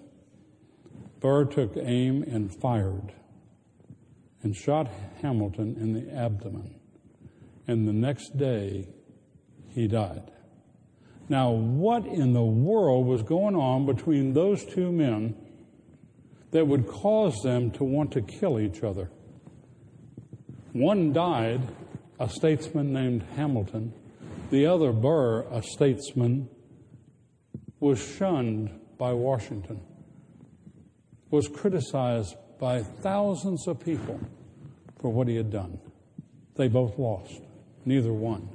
Burr 1.19 1.45
took 1.45 1.75
aim 1.75 2.23
and 2.23 2.53
fired 2.53 3.13
and 4.41 4.55
shot 4.55 4.89
Hamilton 5.21 5.75
in 5.79 5.93
the 5.93 6.13
abdomen. 6.13 6.75
And 7.67 7.87
the 7.87 7.93
next 7.93 8.37
day, 8.37 8.87
he 9.67 9.87
died. 9.87 10.31
Now, 11.27 11.51
what 11.51 12.07
in 12.07 12.33
the 12.33 12.43
world 12.43 13.05
was 13.05 13.21
going 13.21 13.55
on 13.55 13.85
between 13.85 14.33
those 14.33 14.65
two 14.65 14.91
men 14.91 15.35
that 16.51 16.65
would 16.65 16.87
cause 16.87 17.35
them 17.43 17.69
to 17.71 17.83
want 17.83 18.11
to 18.13 18.21
kill 18.21 18.59
each 18.59 18.81
other? 18.81 19.11
One 20.73 21.13
died, 21.13 21.61
a 22.19 22.29
statesman 22.29 22.91
named 22.91 23.23
Hamilton. 23.35 23.93
The 24.49 24.65
other, 24.65 24.91
Burr, 24.91 25.41
a 25.51 25.61
statesman, 25.61 26.49
was 27.79 27.99
shunned 27.99 28.71
by 28.97 29.13
Washington, 29.13 29.81
was 31.31 31.47
criticized 31.47 32.35
by 32.59 32.81
thousands 32.81 33.67
of 33.67 33.79
people 33.79 34.19
for 35.01 35.11
what 35.11 35.27
he 35.27 35.35
had 35.35 35.49
done. 35.49 35.79
They 36.55 36.67
both 36.67 36.97
lost, 36.97 37.41
neither 37.85 38.11
won. 38.11 38.49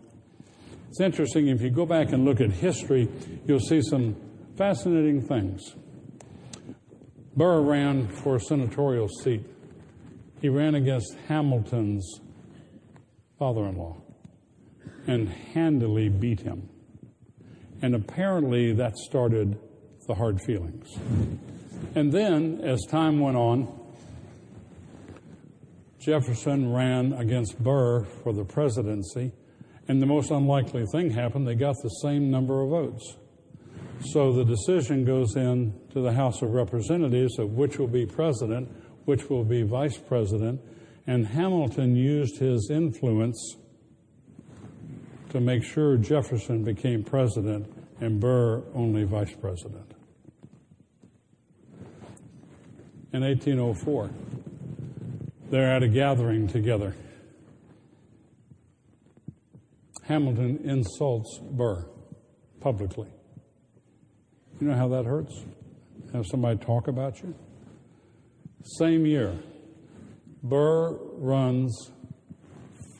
It's 0.88 1.00
interesting, 1.00 1.48
if 1.48 1.62
you 1.62 1.70
go 1.70 1.86
back 1.86 2.12
and 2.12 2.24
look 2.24 2.40
at 2.40 2.52
history, 2.52 3.08
you'll 3.46 3.58
see 3.58 3.80
some 3.82 4.16
fascinating 4.56 5.26
things. 5.26 5.74
Burr 7.36 7.62
ran 7.62 8.06
for 8.08 8.36
a 8.36 8.40
senatorial 8.40 9.08
seat. 9.08 9.44
He 10.40 10.48
ran 10.48 10.74
against 10.74 11.16
Hamilton's 11.26 12.20
father 13.38 13.64
in 13.64 13.76
law 13.76 13.96
and 15.06 15.28
handily 15.28 16.08
beat 16.08 16.40
him. 16.40 16.68
And 17.82 17.94
apparently 17.94 18.72
that 18.74 18.96
started 18.96 19.58
the 20.06 20.14
hard 20.14 20.40
feelings. 20.42 20.96
And 21.94 22.12
then, 22.12 22.60
as 22.62 22.84
time 22.86 23.20
went 23.20 23.36
on, 23.36 23.68
Jefferson 25.98 26.72
ran 26.72 27.12
against 27.14 27.58
Burr 27.62 28.04
for 28.04 28.32
the 28.32 28.44
presidency, 28.44 29.32
and 29.88 30.02
the 30.02 30.06
most 30.06 30.30
unlikely 30.30 30.84
thing 30.92 31.10
happened. 31.10 31.46
They 31.46 31.54
got 31.54 31.76
the 31.82 31.88
same 31.88 32.30
number 32.30 32.62
of 32.62 32.70
votes. 32.70 33.16
So 34.10 34.32
the 34.32 34.44
decision 34.44 35.04
goes 35.04 35.36
in 35.36 35.72
to 35.92 36.02
the 36.02 36.12
House 36.12 36.42
of 36.42 36.50
Representatives 36.50 37.38
of 37.38 37.52
which 37.52 37.78
will 37.78 37.88
be 37.88 38.04
president, 38.04 38.68
which 39.06 39.30
will 39.30 39.44
be 39.44 39.62
vice 39.62 39.96
president, 39.96 40.60
and 41.06 41.26
Hamilton 41.26 41.96
used 41.96 42.38
his 42.38 42.70
influence 42.70 43.56
to 45.30 45.40
make 45.40 45.62
sure 45.62 45.96
Jefferson 45.96 46.64
became 46.64 47.02
president 47.02 47.66
and 48.00 48.20
Burr 48.20 48.62
only 48.74 49.04
vice 49.04 49.34
president. 49.40 49.94
In 53.14 53.22
1804, 53.22 54.10
they're 55.48 55.72
at 55.72 55.84
a 55.84 55.88
gathering 55.88 56.48
together. 56.48 56.96
Hamilton 60.02 60.58
insults 60.64 61.38
Burr 61.52 61.86
publicly. 62.58 63.06
You 64.60 64.66
know 64.66 64.74
how 64.74 64.88
that 64.88 65.04
hurts? 65.04 65.44
Have 66.12 66.26
somebody 66.26 66.58
talk 66.58 66.88
about 66.88 67.22
you? 67.22 67.36
Same 68.64 69.06
year, 69.06 69.38
Burr 70.42 70.98
runs 71.12 71.92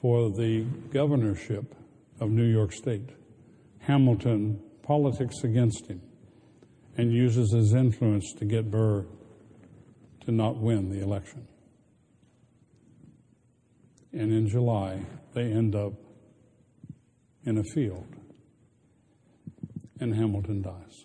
for 0.00 0.30
the 0.30 0.64
governorship 0.92 1.74
of 2.20 2.30
New 2.30 2.46
York 2.46 2.72
State. 2.72 3.10
Hamilton 3.80 4.62
politics 4.84 5.42
against 5.42 5.88
him 5.88 6.00
and 6.96 7.12
uses 7.12 7.52
his 7.52 7.74
influence 7.74 8.32
to 8.38 8.44
get 8.44 8.70
Burr 8.70 9.04
to 10.24 10.32
not 10.32 10.56
win 10.56 10.88
the 10.88 11.02
election. 11.02 11.46
And 14.12 14.32
in 14.32 14.48
July, 14.48 15.00
they 15.32 15.52
end 15.52 15.74
up 15.74 15.92
in 17.44 17.58
a 17.58 17.64
field, 17.64 18.06
and 20.00 20.14
Hamilton 20.14 20.62
dies. 20.62 21.04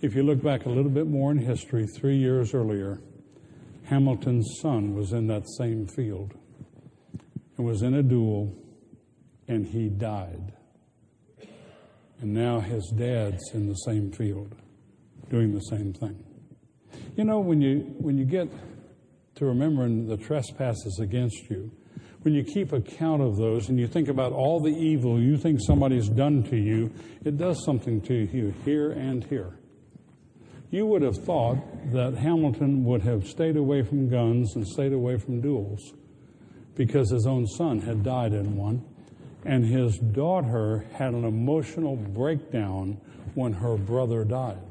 If 0.00 0.14
you 0.14 0.22
look 0.22 0.42
back 0.42 0.64
a 0.64 0.70
little 0.70 0.90
bit 0.90 1.06
more 1.06 1.30
in 1.30 1.38
history, 1.38 1.86
three 1.86 2.16
years 2.16 2.54
earlier, 2.54 3.00
Hamilton's 3.84 4.58
son 4.62 4.94
was 4.94 5.12
in 5.12 5.26
that 5.26 5.42
same 5.58 5.86
field 5.86 6.32
and 7.56 7.66
was 7.66 7.82
in 7.82 7.94
a 7.94 8.02
duel, 8.02 8.54
and 9.48 9.66
he 9.66 9.88
died. 9.90 10.52
And 12.20 12.32
now 12.32 12.60
his 12.60 12.90
dad's 12.96 13.50
in 13.52 13.68
the 13.68 13.74
same 13.74 14.12
field 14.12 14.54
doing 15.30 15.54
the 15.54 15.60
same 15.60 15.92
thing. 15.94 16.22
You 17.16 17.24
know, 17.24 17.40
when 17.40 17.60
you, 17.62 17.94
when 17.98 18.18
you 18.18 18.24
get 18.24 18.48
to 19.36 19.46
remembering 19.46 20.06
the 20.06 20.16
trespasses 20.16 20.98
against 21.00 21.48
you, 21.48 21.70
when 22.22 22.34
you 22.34 22.44
keep 22.44 22.72
account 22.72 23.22
of 23.22 23.36
those 23.36 23.70
and 23.70 23.78
you 23.78 23.86
think 23.86 24.08
about 24.08 24.32
all 24.32 24.60
the 24.60 24.68
evil 24.68 25.18
you 25.18 25.38
think 25.38 25.58
somebody's 25.66 26.08
done 26.08 26.42
to 26.44 26.56
you, 26.56 26.92
it 27.24 27.38
does 27.38 27.64
something 27.64 28.00
to 28.02 28.14
you 28.14 28.52
here 28.64 28.90
and 28.90 29.24
here. 29.24 29.58
You 30.70 30.86
would 30.86 31.02
have 31.02 31.16
thought 31.16 31.56
that 31.92 32.14
Hamilton 32.14 32.84
would 32.84 33.02
have 33.02 33.26
stayed 33.26 33.56
away 33.56 33.82
from 33.82 34.08
guns 34.08 34.54
and 34.54 34.66
stayed 34.66 34.92
away 34.92 35.16
from 35.16 35.40
duels 35.40 35.94
because 36.76 37.10
his 37.10 37.26
own 37.26 37.46
son 37.46 37.80
had 37.80 38.02
died 38.02 38.32
in 38.32 38.56
one, 38.56 38.84
and 39.44 39.64
his 39.64 39.98
daughter 39.98 40.86
had 40.94 41.12
an 41.12 41.24
emotional 41.24 41.96
breakdown 41.96 43.00
when 43.34 43.52
her 43.52 43.76
brother 43.76 44.24
died. 44.24 44.69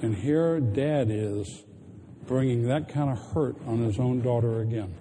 And 0.00 0.14
here 0.14 0.60
dad 0.60 1.08
is 1.10 1.64
bringing 2.26 2.68
that 2.68 2.88
kind 2.88 3.10
of 3.10 3.18
hurt 3.32 3.56
on 3.66 3.78
his 3.78 3.98
own 3.98 4.20
daughter 4.20 4.60
again. 4.60 4.94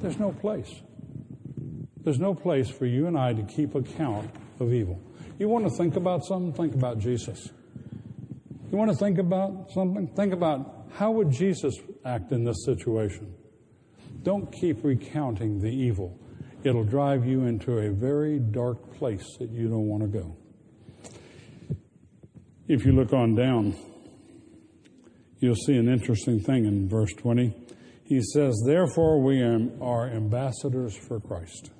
There's 0.00 0.18
no 0.18 0.32
place. 0.32 0.70
There's 2.02 2.18
no 2.18 2.34
place 2.34 2.68
for 2.68 2.86
you 2.86 3.06
and 3.06 3.18
I 3.18 3.32
to 3.32 3.42
keep 3.42 3.74
account 3.74 4.30
of 4.58 4.72
evil. 4.72 5.00
You 5.38 5.48
want 5.48 5.64
to 5.64 5.70
think 5.70 5.96
about 5.96 6.24
something? 6.24 6.52
Think 6.52 6.74
about 6.74 6.98
Jesus. 6.98 7.48
You 8.70 8.78
want 8.78 8.90
to 8.90 8.96
think 8.96 9.18
about 9.18 9.70
something? 9.72 10.08
Think 10.08 10.32
about 10.32 10.88
how 10.92 11.10
would 11.12 11.30
Jesus 11.30 11.74
act 12.04 12.32
in 12.32 12.44
this 12.44 12.64
situation? 12.64 13.34
Don't 14.22 14.52
keep 14.52 14.84
recounting 14.84 15.60
the 15.60 15.68
evil. 15.70 16.18
It'll 16.62 16.84
drive 16.84 17.26
you 17.26 17.44
into 17.44 17.78
a 17.78 17.90
very 17.90 18.38
dark 18.38 18.94
place 18.94 19.24
that 19.38 19.50
you 19.50 19.68
don't 19.68 19.86
want 19.86 20.02
to 20.02 20.08
go. 20.08 20.36
If 22.72 22.86
you 22.86 22.92
look 22.92 23.12
on 23.12 23.34
down, 23.34 23.74
you'll 25.40 25.56
see 25.56 25.74
an 25.74 25.88
interesting 25.88 26.38
thing 26.38 26.66
in 26.66 26.88
verse 26.88 27.12
20. 27.14 27.52
He 28.04 28.22
says, 28.22 28.62
Therefore, 28.64 29.20
we 29.20 29.42
are 29.42 30.06
ambassadors 30.06 30.96
for 30.96 31.18
Christ. 31.18 31.72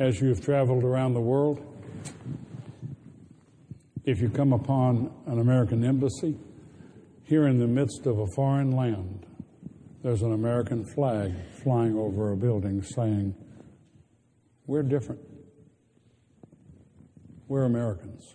As 0.00 0.20
you've 0.20 0.44
traveled 0.44 0.82
around 0.82 1.14
the 1.14 1.20
world, 1.20 1.60
if 4.04 4.20
you 4.20 4.28
come 4.28 4.52
upon 4.52 5.14
an 5.26 5.38
American 5.38 5.84
embassy, 5.84 6.36
here 7.22 7.46
in 7.46 7.60
the 7.60 7.68
midst 7.68 8.06
of 8.06 8.18
a 8.18 8.26
foreign 8.34 8.72
land, 8.72 9.24
there's 10.02 10.22
an 10.22 10.32
American 10.32 10.84
flag 10.84 11.32
flying 11.62 11.96
over 11.96 12.32
a 12.32 12.36
building 12.36 12.82
saying, 12.82 13.36
We're 14.66 14.82
different. 14.82 15.31
We're 17.48 17.64
Americans. 17.64 18.34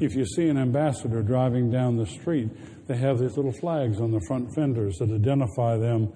If 0.00 0.14
you 0.14 0.24
see 0.24 0.48
an 0.48 0.56
ambassador 0.56 1.22
driving 1.22 1.70
down 1.70 1.96
the 1.96 2.06
street, 2.06 2.48
they 2.86 2.96
have 2.96 3.18
these 3.18 3.36
little 3.36 3.52
flags 3.52 4.00
on 4.00 4.12
the 4.12 4.20
front 4.26 4.54
fenders 4.54 4.96
that 4.98 5.10
identify 5.10 5.76
them 5.76 6.12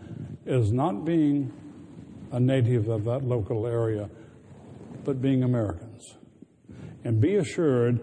as 0.47 0.73
not 0.73 1.05
being 1.05 1.53
a 2.31 2.41
native 2.41 2.89
of 2.89 3.05
that 3.05 3.25
local 3.25 3.67
area, 3.67 4.09
but 5.05 5.21
being 5.21 5.43
Americans. 5.43 6.17
And 7.05 7.21
be 7.21 7.37
assured, 7.37 8.01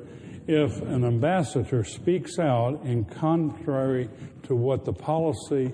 if 0.48 0.82
an 0.82 1.06
ambassador 1.06 1.84
speaks 1.84 2.38
out 2.40 2.82
in 2.84 3.06
contrary 3.06 4.10
to 4.44 4.56
what 4.56 4.84
the 4.84 4.94
policy 4.94 5.74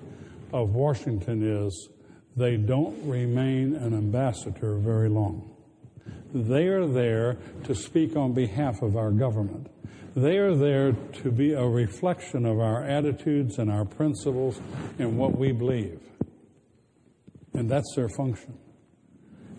of 0.54 0.76
Washington 0.76 1.66
is, 1.66 1.90
they 2.36 2.58
don't 2.58 2.96
remain 3.08 3.76
an 3.76 3.94
ambassador 3.94 4.76
very 4.76 5.10
long. 5.10 5.55
They 6.36 6.68
are 6.68 6.86
there 6.86 7.38
to 7.64 7.74
speak 7.74 8.18
on 8.18 8.34
behalf 8.34 8.82
of 8.82 8.98
our 8.98 9.10
government. 9.10 9.68
They 10.18 10.36
are 10.36 10.54
there 10.54 10.92
to 10.92 11.32
be 11.32 11.54
a 11.54 11.66
reflection 11.66 12.46
of 12.46 12.60
our 12.60 12.84
attitudes 12.84 13.58
and 13.58 13.72
our 13.72 13.86
principles 13.86 14.60
and 15.00 15.18
what 15.18 15.38
we 15.38 15.54
believe. 15.54 16.02
And 17.54 17.72
that's 17.72 17.90
their 17.96 18.10
function. 18.10 18.58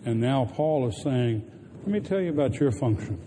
And 0.05 0.21
now 0.21 0.45
Paul 0.53 0.87
is 0.87 1.01
saying, 1.03 1.51
let 1.79 1.87
me 1.87 1.99
tell 1.99 2.21
you 2.21 2.29
about 2.29 2.59
your 2.59 2.71
function. 2.71 3.19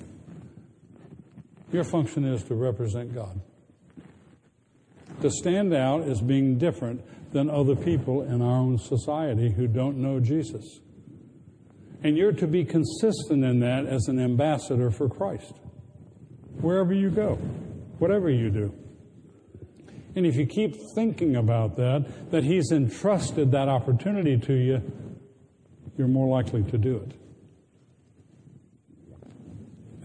Your 1.73 1.83
function 1.83 2.25
is 2.25 2.45
to 2.45 2.55
represent 2.55 3.13
God. 3.13 3.41
To 5.23 5.31
stand 5.31 5.75
out 5.75 6.03
as 6.03 6.21
being 6.21 6.57
different 6.57 7.33
than 7.33 7.51
other 7.51 7.75
people 7.75 8.23
in 8.23 8.43
our 8.43 8.59
own 8.59 8.79
society 8.79 9.51
who 9.51 9.67
don't 9.67 9.97
know 9.97 10.21
Jesus. 10.21 10.79
And 12.03 12.17
you're 12.17 12.33
to 12.33 12.47
be 12.47 12.65
consistent 12.65 13.45
in 13.45 13.61
that 13.61 13.87
as 13.87 14.09
an 14.09 14.19
ambassador 14.19 14.91
for 14.91 15.09
Christ 15.09 15.53
wherever 16.61 16.93
you 16.93 17.11
go, 17.11 17.37
whatever 17.99 18.31
you 18.31 18.51
do. 18.51 18.75
And 20.17 20.27
if 20.27 20.37
you 20.37 20.47
keep 20.47 20.75
thinking 20.95 21.37
about 21.37 21.77
that, 21.77 22.31
that 22.31 22.45
He's 22.45 22.73
entrusted 22.73 23.53
that 23.53 23.69
opportunity 23.69 24.37
to 24.39 24.55
you, 24.55 24.83
you're 25.97 26.09
more 26.09 26.29
likely 26.29 26.63
to 26.65 26.79
do 26.79 26.97
it. 26.97 27.13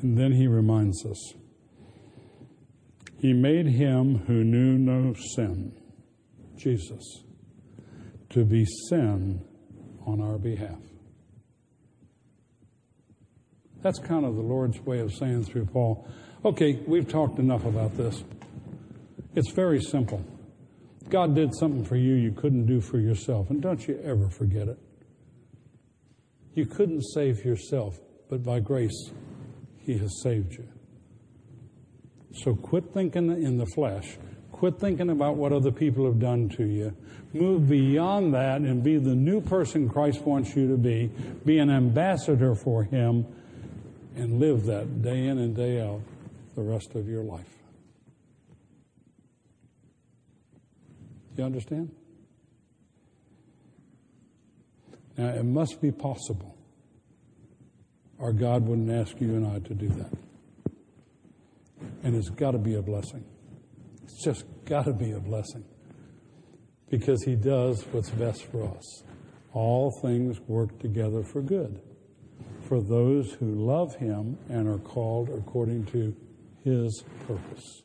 And 0.02 0.18
then 0.18 0.32
He 0.32 0.48
reminds 0.48 1.06
us 1.06 1.34
He 3.18 3.34
made 3.34 3.68
Him 3.68 4.20
who 4.28 4.44
knew 4.44 4.78
no 4.78 5.16
sin, 5.36 5.74
Jesus, 6.56 7.24
to 8.30 8.46
be 8.46 8.66
sin 8.90 9.44
on 10.06 10.22
our 10.22 10.38
behalf. 10.38 10.78
That's 13.86 14.00
kind 14.00 14.26
of 14.26 14.36
the 14.36 14.42
Lord's 14.42 14.80
way 14.82 14.98
of 14.98 15.14
saying 15.14 15.44
through 15.44 15.68
Paul, 15.68 16.08
Okay, 16.44 16.82
we've 16.88 17.08
talked 17.08 17.38
enough 17.38 17.66
about 17.66 17.96
this. 17.96 18.24
It's 19.36 19.52
very 19.52 19.80
simple. 19.80 20.26
God 21.08 21.36
did 21.36 21.54
something 21.54 21.86
for 21.86 21.96
you 21.96 22.16
you 22.16 22.32
couldn't 22.32 22.66
do 22.66 22.82
for 22.82 22.98
yourself, 22.98 23.52
and 23.52 23.62
don't 23.62 23.88
you 23.88 24.02
ever 24.04 24.28
forget 24.28 24.68
it. 24.68 24.80
You 26.56 26.66
couldn't 26.66 27.04
save 27.04 27.46
yourself, 27.46 28.00
but 28.28 28.42
by 28.42 28.60
grace, 28.60 29.12
He 29.78 30.00
has 30.00 30.20
saved 30.24 30.54
you. 30.54 30.68
So 32.34 32.56
quit 32.56 32.92
thinking 32.92 33.30
in 33.30 33.60
the 33.60 33.68
flesh. 33.68 34.18
Quit 34.52 34.80
thinking 34.80 35.12
about 35.12 35.36
what 35.36 35.54
other 35.54 35.72
people 35.72 36.06
have 36.06 36.18
done 36.18 36.50
to 36.58 36.66
you. 36.66 36.98
Move 37.34 37.70
beyond 37.70 38.34
that 38.34 38.62
and 38.62 38.84
be 38.84 38.98
the 38.98 39.14
new 39.14 39.42
person 39.42 39.88
Christ 39.88 40.24
wants 40.24 40.56
you 40.56 40.68
to 40.70 40.76
be. 40.76 41.12
Be 41.46 41.60
an 41.60 41.70
ambassador 41.70 42.56
for 42.56 42.84
Him 42.84 43.28
and 44.16 44.40
live 44.40 44.66
that 44.66 45.02
day 45.02 45.28
in 45.28 45.38
and 45.38 45.56
day 45.56 45.82
out 45.82 46.02
the 46.56 46.62
rest 46.62 46.96
of 46.96 47.08
your 47.08 47.24
life. 47.24 47.56
You 51.36 51.44
understand? 51.44 51.94
Now, 55.18 55.30
it 55.30 55.44
must 55.44 55.82
be 55.82 55.92
possible, 55.92 56.56
or 58.18 58.32
God 58.32 58.66
wouldn't 58.68 58.90
ask 58.90 59.20
you 59.20 59.36
and 59.36 59.48
I 59.48 59.60
to 59.60 59.74
do 59.74 59.90
that. 59.90 60.14
And 62.04 62.16
it's 62.16 62.30
got 62.30 62.52
to 62.52 62.58
be 62.58 62.76
a 62.76 62.82
blessing. 62.82 63.26
It's 64.04 64.24
just 64.24 64.46
got 64.66 64.86
to 64.86 64.94
be 64.94 65.12
a 65.12 65.20
blessing 65.20 65.66
because 66.90 67.24
He 67.24 67.36
does 67.36 67.84
what's 67.92 68.12
best 68.12 68.46
for 68.46 68.64
us. 68.64 69.04
All 69.54 69.92
things 70.02 70.40
work 70.48 70.80
together 70.80 71.24
for 71.24 71.42
good 71.42 71.82
for 72.68 72.82
those 72.82 73.34
who 73.34 73.46
love 73.46 73.96
Him 73.96 74.38
and 74.50 74.68
are 74.68 74.80
called 74.80 75.30
according 75.30 75.86
to 75.86 76.16
his 76.66 77.04
purpose. 77.28 77.85